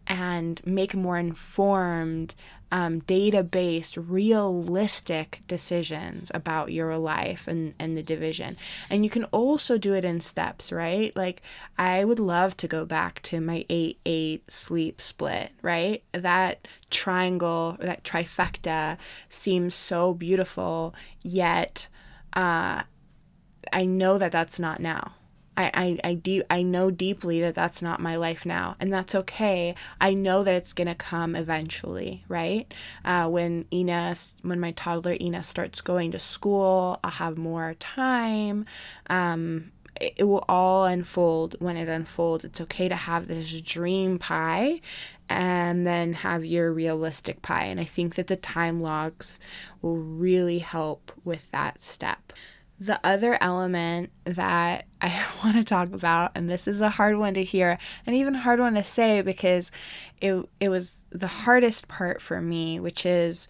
and 0.07 0.61
make 0.65 0.93
more 0.95 1.17
informed 1.17 2.35
um, 2.75 2.99
data 2.99 3.41
based, 3.41 3.95
realistic 3.95 5.39
decisions 5.47 6.29
about 6.33 6.73
your 6.73 6.97
life 6.97 7.47
and, 7.47 7.73
and 7.79 7.95
the 7.95 8.03
division. 8.03 8.57
And 8.89 9.05
you 9.05 9.09
can 9.09 9.23
also 9.25 9.77
do 9.77 9.93
it 9.93 10.03
in 10.03 10.19
steps, 10.19 10.73
right? 10.73 11.15
Like, 11.15 11.41
I 11.77 12.03
would 12.03 12.19
love 12.19 12.57
to 12.57 12.67
go 12.67 12.83
back 12.83 13.21
to 13.23 13.39
my 13.39 13.65
8 13.69 13.97
8 14.05 14.51
sleep 14.51 15.01
split, 15.01 15.51
right? 15.61 16.03
That 16.11 16.67
triangle, 16.89 17.77
that 17.79 18.03
trifecta 18.03 18.97
seems 19.29 19.73
so 19.73 20.13
beautiful, 20.13 20.93
yet 21.21 21.87
uh, 22.33 22.83
I 23.71 23.85
know 23.85 24.17
that 24.17 24.33
that's 24.33 24.59
not 24.59 24.81
now 24.81 25.13
I, 25.57 25.71
I, 25.73 26.09
I, 26.09 26.13
de- 26.15 26.43
I 26.49 26.61
know 26.61 26.91
deeply 26.91 27.41
that 27.41 27.55
that's 27.55 27.81
not 27.81 27.99
my 27.99 28.15
life 28.15 28.45
now, 28.45 28.75
and 28.79 28.91
that's 28.91 29.15
okay. 29.15 29.75
I 30.01 30.13
know 30.13 30.43
that 30.43 30.53
it's 30.53 30.73
gonna 30.73 30.95
come 30.95 31.35
eventually, 31.35 32.23
right? 32.27 32.71
Uh, 33.03 33.27
when 33.27 33.65
Ina, 33.71 34.15
when 34.41 34.59
my 34.59 34.71
toddler 34.71 35.15
Ina 35.19 35.43
starts 35.43 35.81
going 35.81 36.11
to 36.11 36.19
school, 36.19 36.99
I'll 37.03 37.11
have 37.11 37.37
more 37.37 37.75
time. 37.79 38.65
Um, 39.09 39.71
it, 39.99 40.13
it 40.17 40.23
will 40.25 40.43
all 40.49 40.85
unfold 40.85 41.55
when 41.59 41.77
it 41.77 41.87
unfolds. 41.87 42.43
It's 42.43 42.61
okay 42.61 42.87
to 42.87 42.95
have 42.95 43.27
this 43.27 43.61
dream 43.61 44.19
pie 44.19 44.81
and 45.29 45.85
then 45.87 46.13
have 46.13 46.45
your 46.45 46.71
realistic 46.71 47.41
pie. 47.41 47.65
And 47.65 47.79
I 47.79 47.85
think 47.85 48.15
that 48.15 48.27
the 48.27 48.35
time 48.35 48.81
logs 48.81 49.39
will 49.81 49.97
really 49.97 50.59
help 50.59 51.11
with 51.23 51.49
that 51.51 51.81
step. 51.81 52.33
The 52.79 52.99
other 53.03 53.37
element 53.41 54.11
that 54.25 54.85
I 55.01 55.23
want 55.43 55.57
to 55.57 55.63
talk 55.63 55.93
about, 55.93 56.31
and 56.35 56.49
this 56.49 56.67
is 56.67 56.81
a 56.81 56.89
hard 56.89 57.17
one 57.17 57.33
to 57.35 57.43
hear 57.43 57.77
and 58.05 58.15
even 58.15 58.35
a 58.35 58.39
hard 58.39 58.59
one 58.59 58.75
to 58.75 58.83
say 58.83 59.21
because 59.21 59.71
it, 60.21 60.47
it 60.59 60.69
was 60.69 61.01
the 61.09 61.27
hardest 61.27 61.87
part 61.87 62.21
for 62.21 62.41
me, 62.41 62.79
which 62.79 63.05
is 63.05 63.47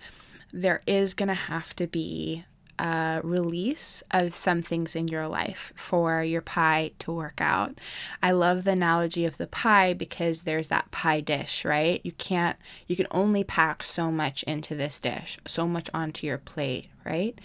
there 0.53 0.81
is 0.85 1.13
going 1.13 1.27
to 1.27 1.33
have 1.33 1.75
to 1.75 1.87
be 1.87 2.45
a 2.77 3.21
release 3.23 4.03
of 4.11 4.33
some 4.33 4.61
things 4.61 4.95
in 4.95 5.07
your 5.07 5.27
life 5.27 5.71
for 5.75 6.21
your 6.23 6.41
pie 6.41 6.91
to 6.99 7.11
work 7.11 7.39
out. 7.39 7.79
I 8.21 8.31
love 8.31 8.63
the 8.63 8.71
analogy 8.71 9.25
of 9.25 9.37
the 9.37 9.47
pie 9.47 9.93
because 9.93 10.43
there's 10.43 10.67
that 10.67 10.91
pie 10.91 11.21
dish, 11.21 11.63
right? 11.63 12.01
You 12.03 12.11
can't, 12.13 12.57
you 12.87 12.95
can 12.95 13.07
only 13.11 13.43
pack 13.43 13.83
so 13.83 14.11
much 14.11 14.43
into 14.43 14.75
this 14.75 14.99
dish, 14.99 15.39
so 15.47 15.67
much 15.67 15.89
onto 15.93 16.27
your 16.27 16.37
plate, 16.37 16.89
right? 17.05 17.39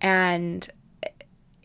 And 0.00 0.68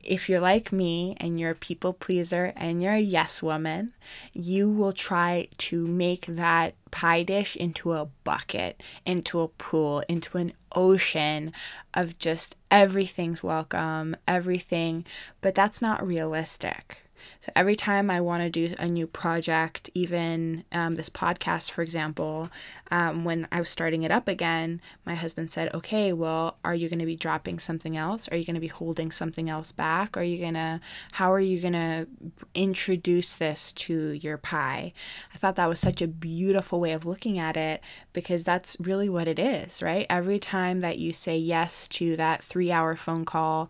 if 0.03 0.29
you're 0.29 0.39
like 0.39 0.71
me 0.71 1.15
and 1.19 1.39
you're 1.39 1.51
a 1.51 1.55
people 1.55 1.93
pleaser 1.93 2.53
and 2.55 2.81
you're 2.81 2.93
a 2.93 2.99
yes 2.99 3.41
woman, 3.41 3.93
you 4.33 4.69
will 4.69 4.93
try 4.93 5.47
to 5.57 5.87
make 5.87 6.25
that 6.27 6.75
pie 6.91 7.23
dish 7.23 7.55
into 7.55 7.93
a 7.93 8.07
bucket, 8.23 8.81
into 9.05 9.41
a 9.41 9.47
pool, 9.47 10.03
into 10.07 10.37
an 10.37 10.53
ocean 10.73 11.51
of 11.93 12.17
just 12.17 12.55
everything's 12.69 13.43
welcome, 13.43 14.15
everything, 14.27 15.05
but 15.41 15.55
that's 15.55 15.81
not 15.81 16.05
realistic. 16.05 16.97
So 17.39 17.51
every 17.55 17.75
time 17.75 18.09
I 18.09 18.21
want 18.21 18.43
to 18.43 18.49
do 18.49 18.75
a 18.77 18.87
new 18.87 19.07
project, 19.07 19.89
even 19.93 20.63
um, 20.71 20.95
this 20.95 21.09
podcast, 21.09 21.71
for 21.71 21.81
example, 21.81 22.49
um, 22.91 23.23
when 23.23 23.47
I 23.51 23.59
was 23.59 23.69
starting 23.69 24.03
it 24.03 24.11
up 24.11 24.27
again, 24.27 24.81
my 25.05 25.15
husband 25.15 25.49
said, 25.49 25.73
Okay, 25.73 26.13
well, 26.13 26.57
are 26.63 26.75
you 26.75 26.89
going 26.89 26.99
to 26.99 27.05
be 27.05 27.15
dropping 27.15 27.59
something 27.59 27.95
else? 27.95 28.27
Are 28.29 28.37
you 28.37 28.45
going 28.45 28.55
to 28.55 28.61
be 28.61 28.67
holding 28.67 29.11
something 29.11 29.49
else 29.49 29.71
back? 29.71 30.17
Are 30.17 30.23
you 30.23 30.37
going 30.37 30.55
to, 30.55 30.79
how 31.13 31.31
are 31.31 31.39
you 31.39 31.61
going 31.61 31.73
to 31.73 32.07
introduce 32.53 33.35
this 33.35 33.73
to 33.73 34.11
your 34.11 34.37
pie? 34.37 34.93
I 35.33 35.37
thought 35.37 35.55
that 35.55 35.69
was 35.69 35.79
such 35.79 36.01
a 36.01 36.07
beautiful 36.07 36.79
way 36.79 36.91
of 36.91 37.05
looking 37.05 37.39
at 37.39 37.57
it 37.57 37.81
because 38.13 38.43
that's 38.43 38.77
really 38.79 39.09
what 39.09 39.27
it 39.27 39.39
is, 39.39 39.81
right? 39.81 40.05
Every 40.09 40.39
time 40.39 40.81
that 40.81 40.97
you 40.97 41.13
say 41.13 41.37
yes 41.37 41.87
to 41.89 42.15
that 42.17 42.43
three 42.43 42.71
hour 42.71 42.95
phone 42.95 43.25
call, 43.25 43.69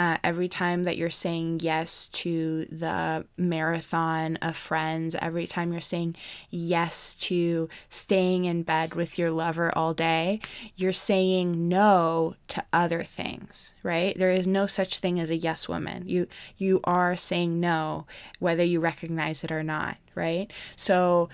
uh, 0.00 0.16
every 0.24 0.48
time 0.48 0.84
that 0.84 0.96
you're 0.96 1.10
saying 1.10 1.60
yes 1.62 2.06
to 2.06 2.64
the 2.72 3.22
marathon 3.36 4.36
of 4.36 4.56
friends, 4.56 5.14
every 5.20 5.46
time 5.46 5.72
you're 5.72 5.80
saying 5.82 6.16
yes 6.48 7.12
to 7.12 7.68
staying 7.90 8.46
in 8.46 8.62
bed 8.62 8.94
with 8.94 9.18
your 9.18 9.30
lover 9.30 9.70
all 9.76 9.92
day, 9.92 10.40
you're 10.74 10.90
saying 10.90 11.68
no 11.68 12.34
to 12.48 12.64
other 12.72 13.02
things, 13.02 13.74
right? 13.82 14.16
There 14.16 14.30
is 14.30 14.46
no 14.46 14.66
such 14.66 15.00
thing 15.00 15.20
as 15.20 15.28
a 15.28 15.36
yes 15.36 15.68
woman. 15.68 16.08
You 16.08 16.28
you 16.56 16.80
are 16.84 17.14
saying 17.14 17.60
no 17.60 18.06
whether 18.38 18.64
you 18.64 18.80
recognize 18.80 19.44
it 19.44 19.52
or 19.52 19.62
not, 19.62 19.98
right? 20.14 20.50
So 20.76 21.28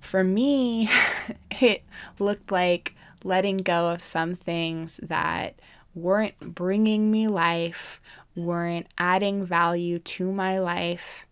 for 0.00 0.22
me, 0.22 0.90
it 1.62 1.82
looked 2.18 2.52
like 2.52 2.94
letting 3.24 3.56
go 3.56 3.88
of 3.88 4.02
some 4.02 4.34
things 4.34 5.00
that 5.02 5.54
weren't 5.94 6.54
bringing 6.54 7.10
me 7.10 7.28
life, 7.28 8.00
weren't 8.34 8.86
adding 8.98 9.44
value 9.44 9.98
to 9.98 10.32
my 10.32 10.58
life, 10.58 11.26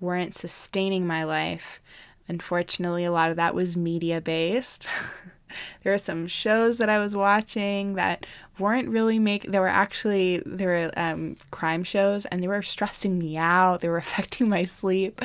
weren't 0.00 0.34
sustaining 0.34 1.06
my 1.06 1.24
life. 1.24 1.80
Unfortunately, 2.28 3.04
a 3.04 3.12
lot 3.12 3.30
of 3.30 3.36
that 3.36 3.54
was 3.54 3.76
media 3.76 4.20
based. 4.20 4.88
there 5.82 5.92
were 5.92 5.98
some 5.98 6.26
shows 6.26 6.78
that 6.78 6.88
I 6.88 6.98
was 6.98 7.14
watching 7.14 7.94
that 7.94 8.26
weren't 8.58 8.88
really 8.88 9.18
make 9.18 9.42
they 9.50 9.58
were 9.58 9.68
actually 9.68 10.42
they 10.46 10.66
were 10.66 10.90
um, 10.96 11.36
crime 11.50 11.82
shows 11.82 12.24
and 12.26 12.42
they 12.42 12.48
were 12.48 12.62
stressing 12.62 13.18
me 13.18 13.36
out 13.36 13.80
they 13.80 13.88
were 13.88 13.96
affecting 14.06 14.48
my 14.48 14.62
sleep 14.64 15.20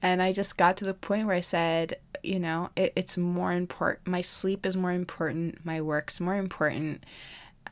and 0.00 0.20
i 0.20 0.32
just 0.32 0.56
got 0.56 0.76
to 0.76 0.84
the 0.84 0.94
point 0.94 1.26
where 1.26 1.36
i 1.36 1.40
said 1.40 1.96
you 2.22 2.40
know 2.40 2.70
it, 2.76 2.92
it's 2.96 3.16
more 3.16 3.52
important 3.52 4.06
my 4.06 4.20
sleep 4.20 4.66
is 4.66 4.76
more 4.76 4.90
important 4.90 5.64
my 5.64 5.80
work's 5.80 6.20
more 6.20 6.36
important 6.36 7.04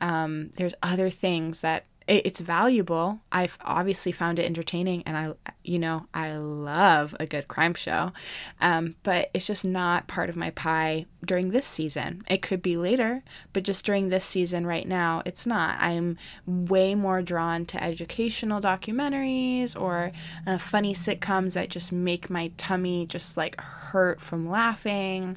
um, 0.00 0.50
there's 0.56 0.74
other 0.82 1.10
things 1.10 1.60
that 1.60 1.84
it's 2.10 2.40
valuable. 2.40 3.20
I've 3.30 3.56
obviously 3.64 4.12
found 4.12 4.38
it 4.38 4.46
entertaining, 4.46 5.02
and 5.06 5.16
I, 5.16 5.52
you 5.62 5.78
know, 5.78 6.06
I 6.12 6.36
love 6.36 7.14
a 7.20 7.26
good 7.26 7.46
crime 7.46 7.74
show, 7.74 8.12
um, 8.60 8.96
but 9.02 9.30
it's 9.32 9.46
just 9.46 9.64
not 9.64 10.08
part 10.08 10.28
of 10.28 10.36
my 10.36 10.50
pie 10.50 11.06
during 11.24 11.50
this 11.50 11.66
season. 11.66 12.22
It 12.28 12.42
could 12.42 12.62
be 12.62 12.76
later, 12.76 13.22
but 13.52 13.62
just 13.62 13.84
during 13.84 14.08
this 14.08 14.24
season 14.24 14.66
right 14.66 14.88
now, 14.88 15.22
it's 15.24 15.46
not. 15.46 15.78
I'm 15.80 16.16
way 16.46 16.94
more 16.94 17.22
drawn 17.22 17.64
to 17.66 17.82
educational 17.82 18.60
documentaries 18.60 19.80
or 19.80 20.12
uh, 20.46 20.58
funny 20.58 20.94
sitcoms 20.94 21.54
that 21.54 21.68
just 21.68 21.92
make 21.92 22.28
my 22.28 22.50
tummy 22.56 23.06
just 23.06 23.36
like 23.36 23.60
hurt 23.60 24.20
from 24.20 24.46
laughing. 24.46 25.36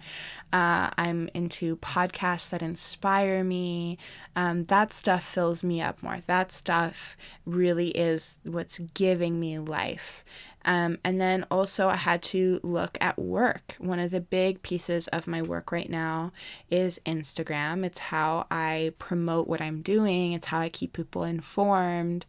Uh, 0.51 0.89
I'm 0.97 1.29
into 1.33 1.77
podcasts 1.77 2.49
that 2.51 2.61
inspire 2.61 3.43
me. 3.43 3.97
Um, 4.35 4.63
that 4.65 4.93
stuff 4.93 5.23
fills 5.23 5.63
me 5.63 5.81
up 5.81 6.01
more. 6.01 6.19
That 6.27 6.51
stuff 6.63 7.17
really 7.45 7.89
is 7.89 8.39
what's 8.43 8.79
giving 8.93 9.37
me 9.37 9.59
life. 9.59 10.23
Um, 10.65 10.97
and 11.03 11.19
then 11.19 11.45
also, 11.51 11.89
I 11.89 11.95
had 11.95 12.21
to 12.23 12.59
look 12.63 12.97
at 13.01 13.19
work. 13.19 13.75
One 13.79 13.99
of 13.99 14.11
the 14.11 14.21
big 14.21 14.61
pieces 14.61 15.07
of 15.09 15.27
my 15.27 15.41
work 15.41 15.71
right 15.71 15.89
now 15.89 16.31
is 16.69 16.99
Instagram. 17.05 17.85
It's 17.85 17.99
how 17.99 18.47
I 18.49 18.93
promote 18.99 19.47
what 19.47 19.61
I'm 19.61 19.81
doing, 19.81 20.33
it's 20.33 20.47
how 20.47 20.59
I 20.59 20.69
keep 20.69 20.93
people 20.93 21.23
informed. 21.23 22.25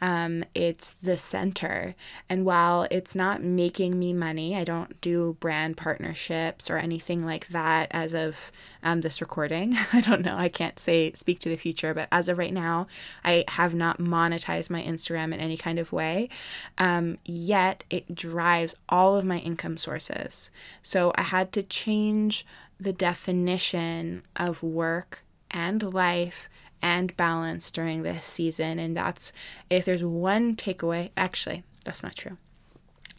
Um, 0.00 0.44
it's 0.54 0.92
the 0.92 1.16
center. 1.16 1.94
And 2.28 2.44
while 2.44 2.86
it's 2.90 3.14
not 3.14 3.42
making 3.42 3.98
me 3.98 4.12
money, 4.12 4.54
I 4.54 4.62
don't 4.64 5.00
do 5.00 5.36
brand 5.40 5.78
partnerships 5.78 6.68
or 6.68 6.76
anything 6.76 7.24
like 7.24 7.48
that 7.48 7.88
as 7.90 8.14
of 8.14 8.52
um, 8.82 9.00
this 9.00 9.20
recording. 9.20 9.76
I 9.92 10.02
don't 10.02 10.22
know. 10.22 10.36
I 10.36 10.48
can't 10.48 10.78
say 10.78 11.12
speak 11.12 11.38
to 11.40 11.48
the 11.48 11.56
future, 11.56 11.94
but 11.94 12.08
as 12.12 12.28
of 12.28 12.36
right 12.38 12.52
now, 12.52 12.86
I 13.24 13.44
have 13.48 13.74
not 13.74 13.98
monetized 13.98 14.68
my 14.68 14.82
Instagram 14.82 15.32
in 15.32 15.40
any 15.40 15.56
kind 15.56 15.78
of 15.78 15.92
way. 15.92 16.28
Um, 16.76 17.16
yet, 17.24 17.73
it 17.90 18.14
drives 18.14 18.76
all 18.88 19.16
of 19.16 19.24
my 19.24 19.38
income 19.38 19.76
sources. 19.76 20.50
So 20.82 21.12
I 21.16 21.22
had 21.22 21.52
to 21.52 21.62
change 21.62 22.46
the 22.78 22.92
definition 22.92 24.22
of 24.36 24.62
work 24.62 25.24
and 25.50 25.82
life 25.94 26.48
and 26.82 27.16
balance 27.16 27.70
during 27.70 28.02
this 28.02 28.26
season. 28.26 28.78
And 28.78 28.94
that's 28.94 29.32
if 29.70 29.84
there's 29.84 30.04
one 30.04 30.54
takeaway, 30.54 31.10
actually, 31.16 31.64
that's 31.84 32.02
not 32.02 32.14
true. 32.14 32.36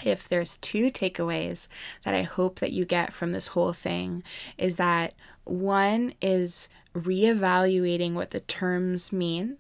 If 0.04 0.30
there's 0.30 0.58
two 0.58 0.92
takeaways 0.92 1.68
that 2.04 2.14
I 2.14 2.24
hope 2.24 2.60
that 2.60 2.74
you 2.74 2.86
get 2.86 3.14
from 3.14 3.32
this 3.32 3.48
whole 3.48 3.74
thing, 3.74 4.24
is 4.58 4.76
that 4.76 5.14
one 5.46 6.14
is 6.22 6.70
reevaluating 6.94 8.14
what 8.14 8.32
the 8.32 8.42
terms 8.42 9.12
mean 9.12 9.58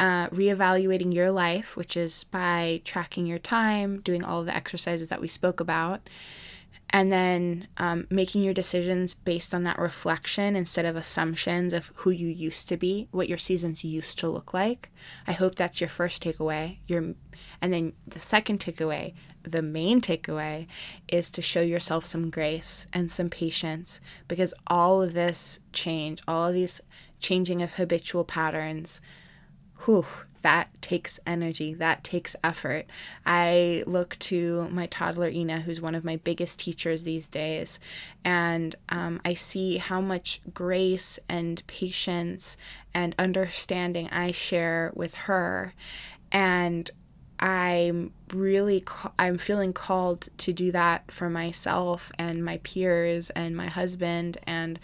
uh, 0.00 0.28
reevaluating 0.30 1.12
your 1.12 1.30
life, 1.30 1.76
which 1.76 1.94
is 1.94 2.24
by 2.24 2.80
tracking 2.86 3.26
your 3.26 3.38
time, 3.38 4.00
doing 4.00 4.24
all 4.24 4.42
the 4.42 4.56
exercises 4.56 5.08
that 5.08 5.20
we 5.20 5.28
spoke 5.28 5.60
about, 5.60 6.08
and 6.88 7.12
then 7.12 7.68
um, 7.76 8.06
making 8.08 8.42
your 8.42 8.54
decisions 8.54 9.12
based 9.12 9.54
on 9.54 9.62
that 9.64 9.78
reflection 9.78 10.56
instead 10.56 10.86
of 10.86 10.96
assumptions 10.96 11.74
of 11.74 11.92
who 11.96 12.10
you 12.10 12.28
used 12.28 12.66
to 12.70 12.78
be, 12.78 13.08
what 13.10 13.28
your 13.28 13.36
seasons 13.36 13.84
used 13.84 14.18
to 14.18 14.28
look 14.28 14.54
like. 14.54 14.90
I 15.26 15.32
hope 15.32 15.56
that's 15.56 15.82
your 15.82 15.90
first 15.90 16.24
takeaway. 16.24 16.78
Your, 16.88 17.14
and 17.60 17.70
then 17.70 17.92
the 18.06 18.20
second 18.20 18.58
takeaway, 18.58 19.12
the 19.42 19.60
main 19.60 20.00
takeaway, 20.00 20.66
is 21.08 21.28
to 21.32 21.42
show 21.42 21.60
yourself 21.60 22.06
some 22.06 22.30
grace 22.30 22.86
and 22.94 23.10
some 23.10 23.28
patience 23.28 24.00
because 24.28 24.54
all 24.66 25.02
of 25.02 25.12
this 25.12 25.60
change, 25.74 26.22
all 26.26 26.48
of 26.48 26.54
these 26.54 26.80
changing 27.20 27.60
of 27.60 27.72
habitual 27.72 28.24
patterns, 28.24 29.02
whew, 29.84 30.06
that 30.42 30.68
takes 30.80 31.20
energy, 31.26 31.74
that 31.74 32.02
takes 32.02 32.34
effort. 32.42 32.86
I 33.26 33.84
look 33.86 34.18
to 34.20 34.68
my 34.70 34.86
toddler 34.86 35.28
Ina, 35.28 35.60
who's 35.60 35.80
one 35.80 35.94
of 35.94 36.04
my 36.04 36.16
biggest 36.16 36.58
teachers 36.58 37.04
these 37.04 37.28
days, 37.28 37.78
and 38.24 38.74
um, 38.88 39.20
I 39.24 39.34
see 39.34 39.76
how 39.76 40.00
much 40.00 40.40
grace 40.54 41.18
and 41.28 41.62
patience 41.66 42.56
and 42.94 43.14
understanding 43.18 44.08
I 44.10 44.32
share 44.32 44.92
with 44.94 45.14
her. 45.14 45.74
And 46.32 46.90
I'm 47.40 48.12
really 48.34 48.84
I'm 49.18 49.38
feeling 49.38 49.72
called 49.72 50.28
to 50.38 50.52
do 50.52 50.70
that 50.72 51.10
for 51.10 51.30
myself 51.30 52.12
and 52.18 52.44
my 52.44 52.58
peers 52.58 53.30
and 53.30 53.56
my 53.56 53.68
husband 53.68 54.36
and 54.46 54.78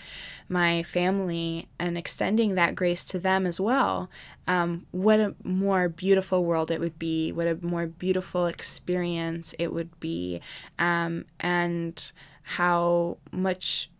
my 0.49 0.83
family 0.83 1.69
and 1.79 1.99
extending 1.99 2.55
that 2.55 2.75
grace 2.75 3.05
to 3.07 3.19
them 3.19 3.47
as 3.47 3.61
well. 3.61 4.11
Um, 4.49 4.87
what 4.91 5.21
a 5.21 5.35
more 5.45 5.91
beautiful 5.91 6.45
world 6.45 6.71
it 6.71 6.81
would 6.81 6.99
be! 6.99 7.31
What 7.31 7.47
a 7.47 7.59
more 7.61 7.87
beautiful 7.87 8.47
experience 8.47 9.55
it 9.59 9.73
would 9.73 9.99
be, 10.01 10.41
um, 10.79 11.27
and 11.39 12.11
how 12.43 13.19
much 13.33 13.91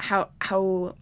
how 0.00 0.30
how 0.40 0.96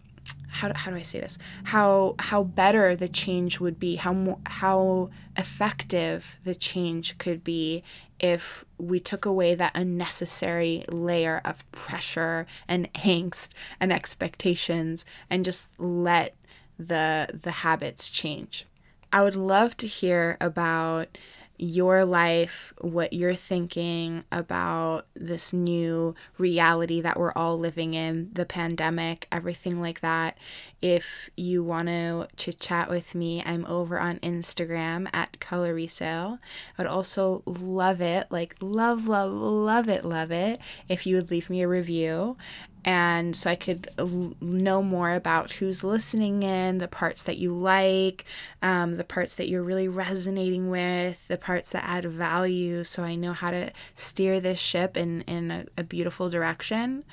how, 0.49 0.71
how 0.75 0.91
do 0.91 0.97
I 0.97 1.01
say 1.01 1.19
this? 1.19 1.37
How 1.63 2.15
how 2.19 2.43
better 2.43 2.95
the 2.95 3.07
change 3.07 3.59
would 3.59 3.79
be, 3.79 3.95
how 3.95 4.13
mo- 4.13 4.39
how 4.45 5.09
effective 5.37 6.37
the 6.43 6.55
change 6.55 7.17
could 7.17 7.43
be 7.43 7.83
if 8.19 8.65
we 8.77 8.99
took 8.99 9.25
away 9.25 9.55
that 9.55 9.71
unnecessary 9.73 10.85
layer 10.89 11.41
of 11.43 11.69
pressure 11.71 12.45
and 12.67 12.91
angst 12.95 13.53
and 13.79 13.91
expectations 13.91 15.05
and 15.29 15.45
just 15.45 15.71
let 15.79 16.35
the 16.77 17.27
the 17.41 17.51
habits 17.51 18.09
change. 18.09 18.65
I 19.13 19.23
would 19.23 19.35
love 19.35 19.75
to 19.77 19.87
hear 19.87 20.37
about 20.39 21.17
your 21.61 22.05
life, 22.05 22.73
what 22.81 23.13
you're 23.13 23.35
thinking 23.35 24.23
about 24.31 25.05
this 25.15 25.53
new 25.53 26.15
reality 26.39 26.99
that 27.01 27.19
we're 27.19 27.31
all 27.33 27.55
living 27.59 27.93
in, 27.93 28.31
the 28.33 28.47
pandemic, 28.47 29.27
everything 29.31 29.79
like 29.79 30.01
that. 30.01 30.39
If 30.81 31.29
you 31.37 31.63
want 31.63 31.87
to 31.87 32.27
chit 32.35 32.59
chat 32.59 32.89
with 32.89 33.13
me, 33.13 33.43
I'm 33.45 33.63
over 33.67 33.99
on 33.99 34.17
Instagram 34.19 35.07
at 35.13 35.39
Color 35.39 35.75
Resale. 35.75 36.39
I 36.79 36.81
would 36.81 36.87
also 36.87 37.43
love 37.45 38.01
it, 38.01 38.25
like 38.31 38.55
love, 38.59 39.07
love, 39.07 39.31
love 39.31 39.87
it, 39.87 40.03
love 40.03 40.31
it, 40.31 40.59
if 40.89 41.05
you 41.05 41.15
would 41.15 41.29
leave 41.29 41.51
me 41.51 41.61
a 41.61 41.67
review 41.67 42.37
and 42.83 43.35
so 43.35 43.49
I 43.49 43.55
could 43.55 43.87
l- 43.97 44.35
know 44.41 44.81
more 44.81 45.11
about 45.11 45.51
who's 45.51 45.83
listening 45.83 46.43
in, 46.43 46.79
the 46.79 46.87
parts 46.87 47.23
that 47.23 47.37
you 47.37 47.53
like, 47.53 48.25
um, 48.61 48.95
the 48.95 49.03
parts 49.03 49.35
that 49.35 49.47
you're 49.47 49.63
really 49.63 49.87
resonating 49.87 50.69
with, 50.69 51.27
the 51.27 51.37
parts 51.37 51.69
that 51.71 51.83
add 51.85 52.05
value, 52.05 52.83
so 52.83 53.03
I 53.03 53.15
know 53.15 53.33
how 53.33 53.51
to 53.51 53.71
steer 53.95 54.39
this 54.39 54.59
ship 54.59 54.97
in, 54.97 55.21
in 55.21 55.51
a, 55.51 55.65
a 55.77 55.83
beautiful 55.83 56.29
direction. 56.29 57.03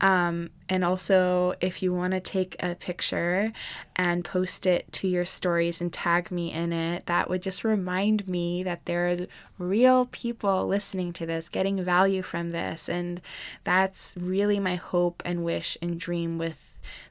Um, 0.00 0.50
and 0.68 0.84
also, 0.84 1.54
if 1.60 1.82
you 1.82 1.94
want 1.94 2.12
to 2.12 2.20
take 2.20 2.56
a 2.60 2.74
picture 2.74 3.52
and 3.96 4.24
post 4.24 4.66
it 4.66 4.90
to 4.92 5.08
your 5.08 5.24
stories 5.24 5.80
and 5.80 5.92
tag 5.92 6.30
me 6.30 6.52
in 6.52 6.72
it, 6.72 7.06
that 7.06 7.28
would 7.28 7.42
just 7.42 7.64
remind 7.64 8.26
me 8.28 8.62
that 8.62 8.84
there 8.86 9.08
are 9.08 9.16
real 9.58 10.06
people 10.06 10.66
listening 10.66 11.12
to 11.14 11.26
this, 11.26 11.48
getting 11.48 11.82
value 11.82 12.22
from 12.22 12.50
this. 12.50 12.88
And 12.88 13.20
that's 13.64 14.14
really 14.18 14.58
my 14.58 14.76
hope 14.76 15.22
and 15.24 15.44
wish 15.44 15.76
and 15.82 15.98
dream 15.98 16.38
with 16.38 16.58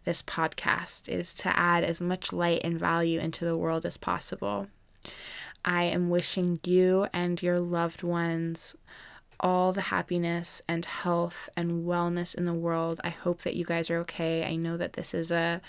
this 0.06 0.22
podcast 0.22 1.08
is 1.08 1.34
to 1.34 1.58
add 1.58 1.84
as 1.84 2.02
much 2.02 2.34
light 2.34 2.62
and 2.64 2.80
value 2.80 3.20
into 3.20 3.46
the 3.46 3.58
world 3.58 3.86
as 3.86 3.98
possible. 3.98 4.68
I 5.64 5.84
am 5.84 6.10
wishing 6.10 6.60
you 6.64 7.08
and 7.14 7.42
your 7.42 7.60
loved 7.60 8.04
ones 8.04 8.76
all 9.42 9.74
the 9.74 9.82
happiness 9.82 10.62
and 10.68 10.86
health 10.86 11.50
and 11.58 11.86
wellness 11.86 12.34
in 12.34 12.46
the 12.46 12.54
world. 12.54 13.02
I 13.04 13.10
hope 13.10 13.42
that 13.42 13.56
you 13.56 13.66
guys 13.66 13.90
are 13.90 13.98
okay. 14.00 14.46
I 14.46 14.56
know 14.56 14.78
that 14.78 14.94
this 14.94 15.14
is 15.14 15.32
a, 15.32 15.62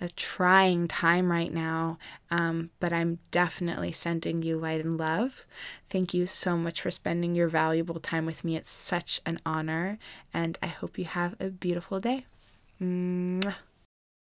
a 0.00 0.08
trying 0.10 0.88
time 0.88 1.30
right 1.30 1.52
now, 1.52 1.98
um, 2.30 2.70
but 2.80 2.92
I'm 2.92 3.18
definitely 3.30 3.92
sending 3.92 4.42
you 4.42 4.56
light 4.56 4.84
and 4.84 4.96
love. 4.96 5.46
Thank 5.90 6.14
you 6.14 6.26
so 6.26 6.56
much 6.56 6.80
for 6.80 6.90
spending 6.90 7.34
your 7.34 7.48
valuable 7.48 8.00
time 8.00 8.24
with 8.24 8.44
me. 8.44 8.56
It's 8.56 8.70
such 8.70 9.20
an 9.26 9.40
honor, 9.44 9.98
and 10.32 10.58
I 10.62 10.68
hope 10.68 10.96
you 10.96 11.04
have 11.04 11.34
a 11.40 11.48
beautiful 11.48 12.00
day. 12.00 12.24
Mwah. 12.80 13.56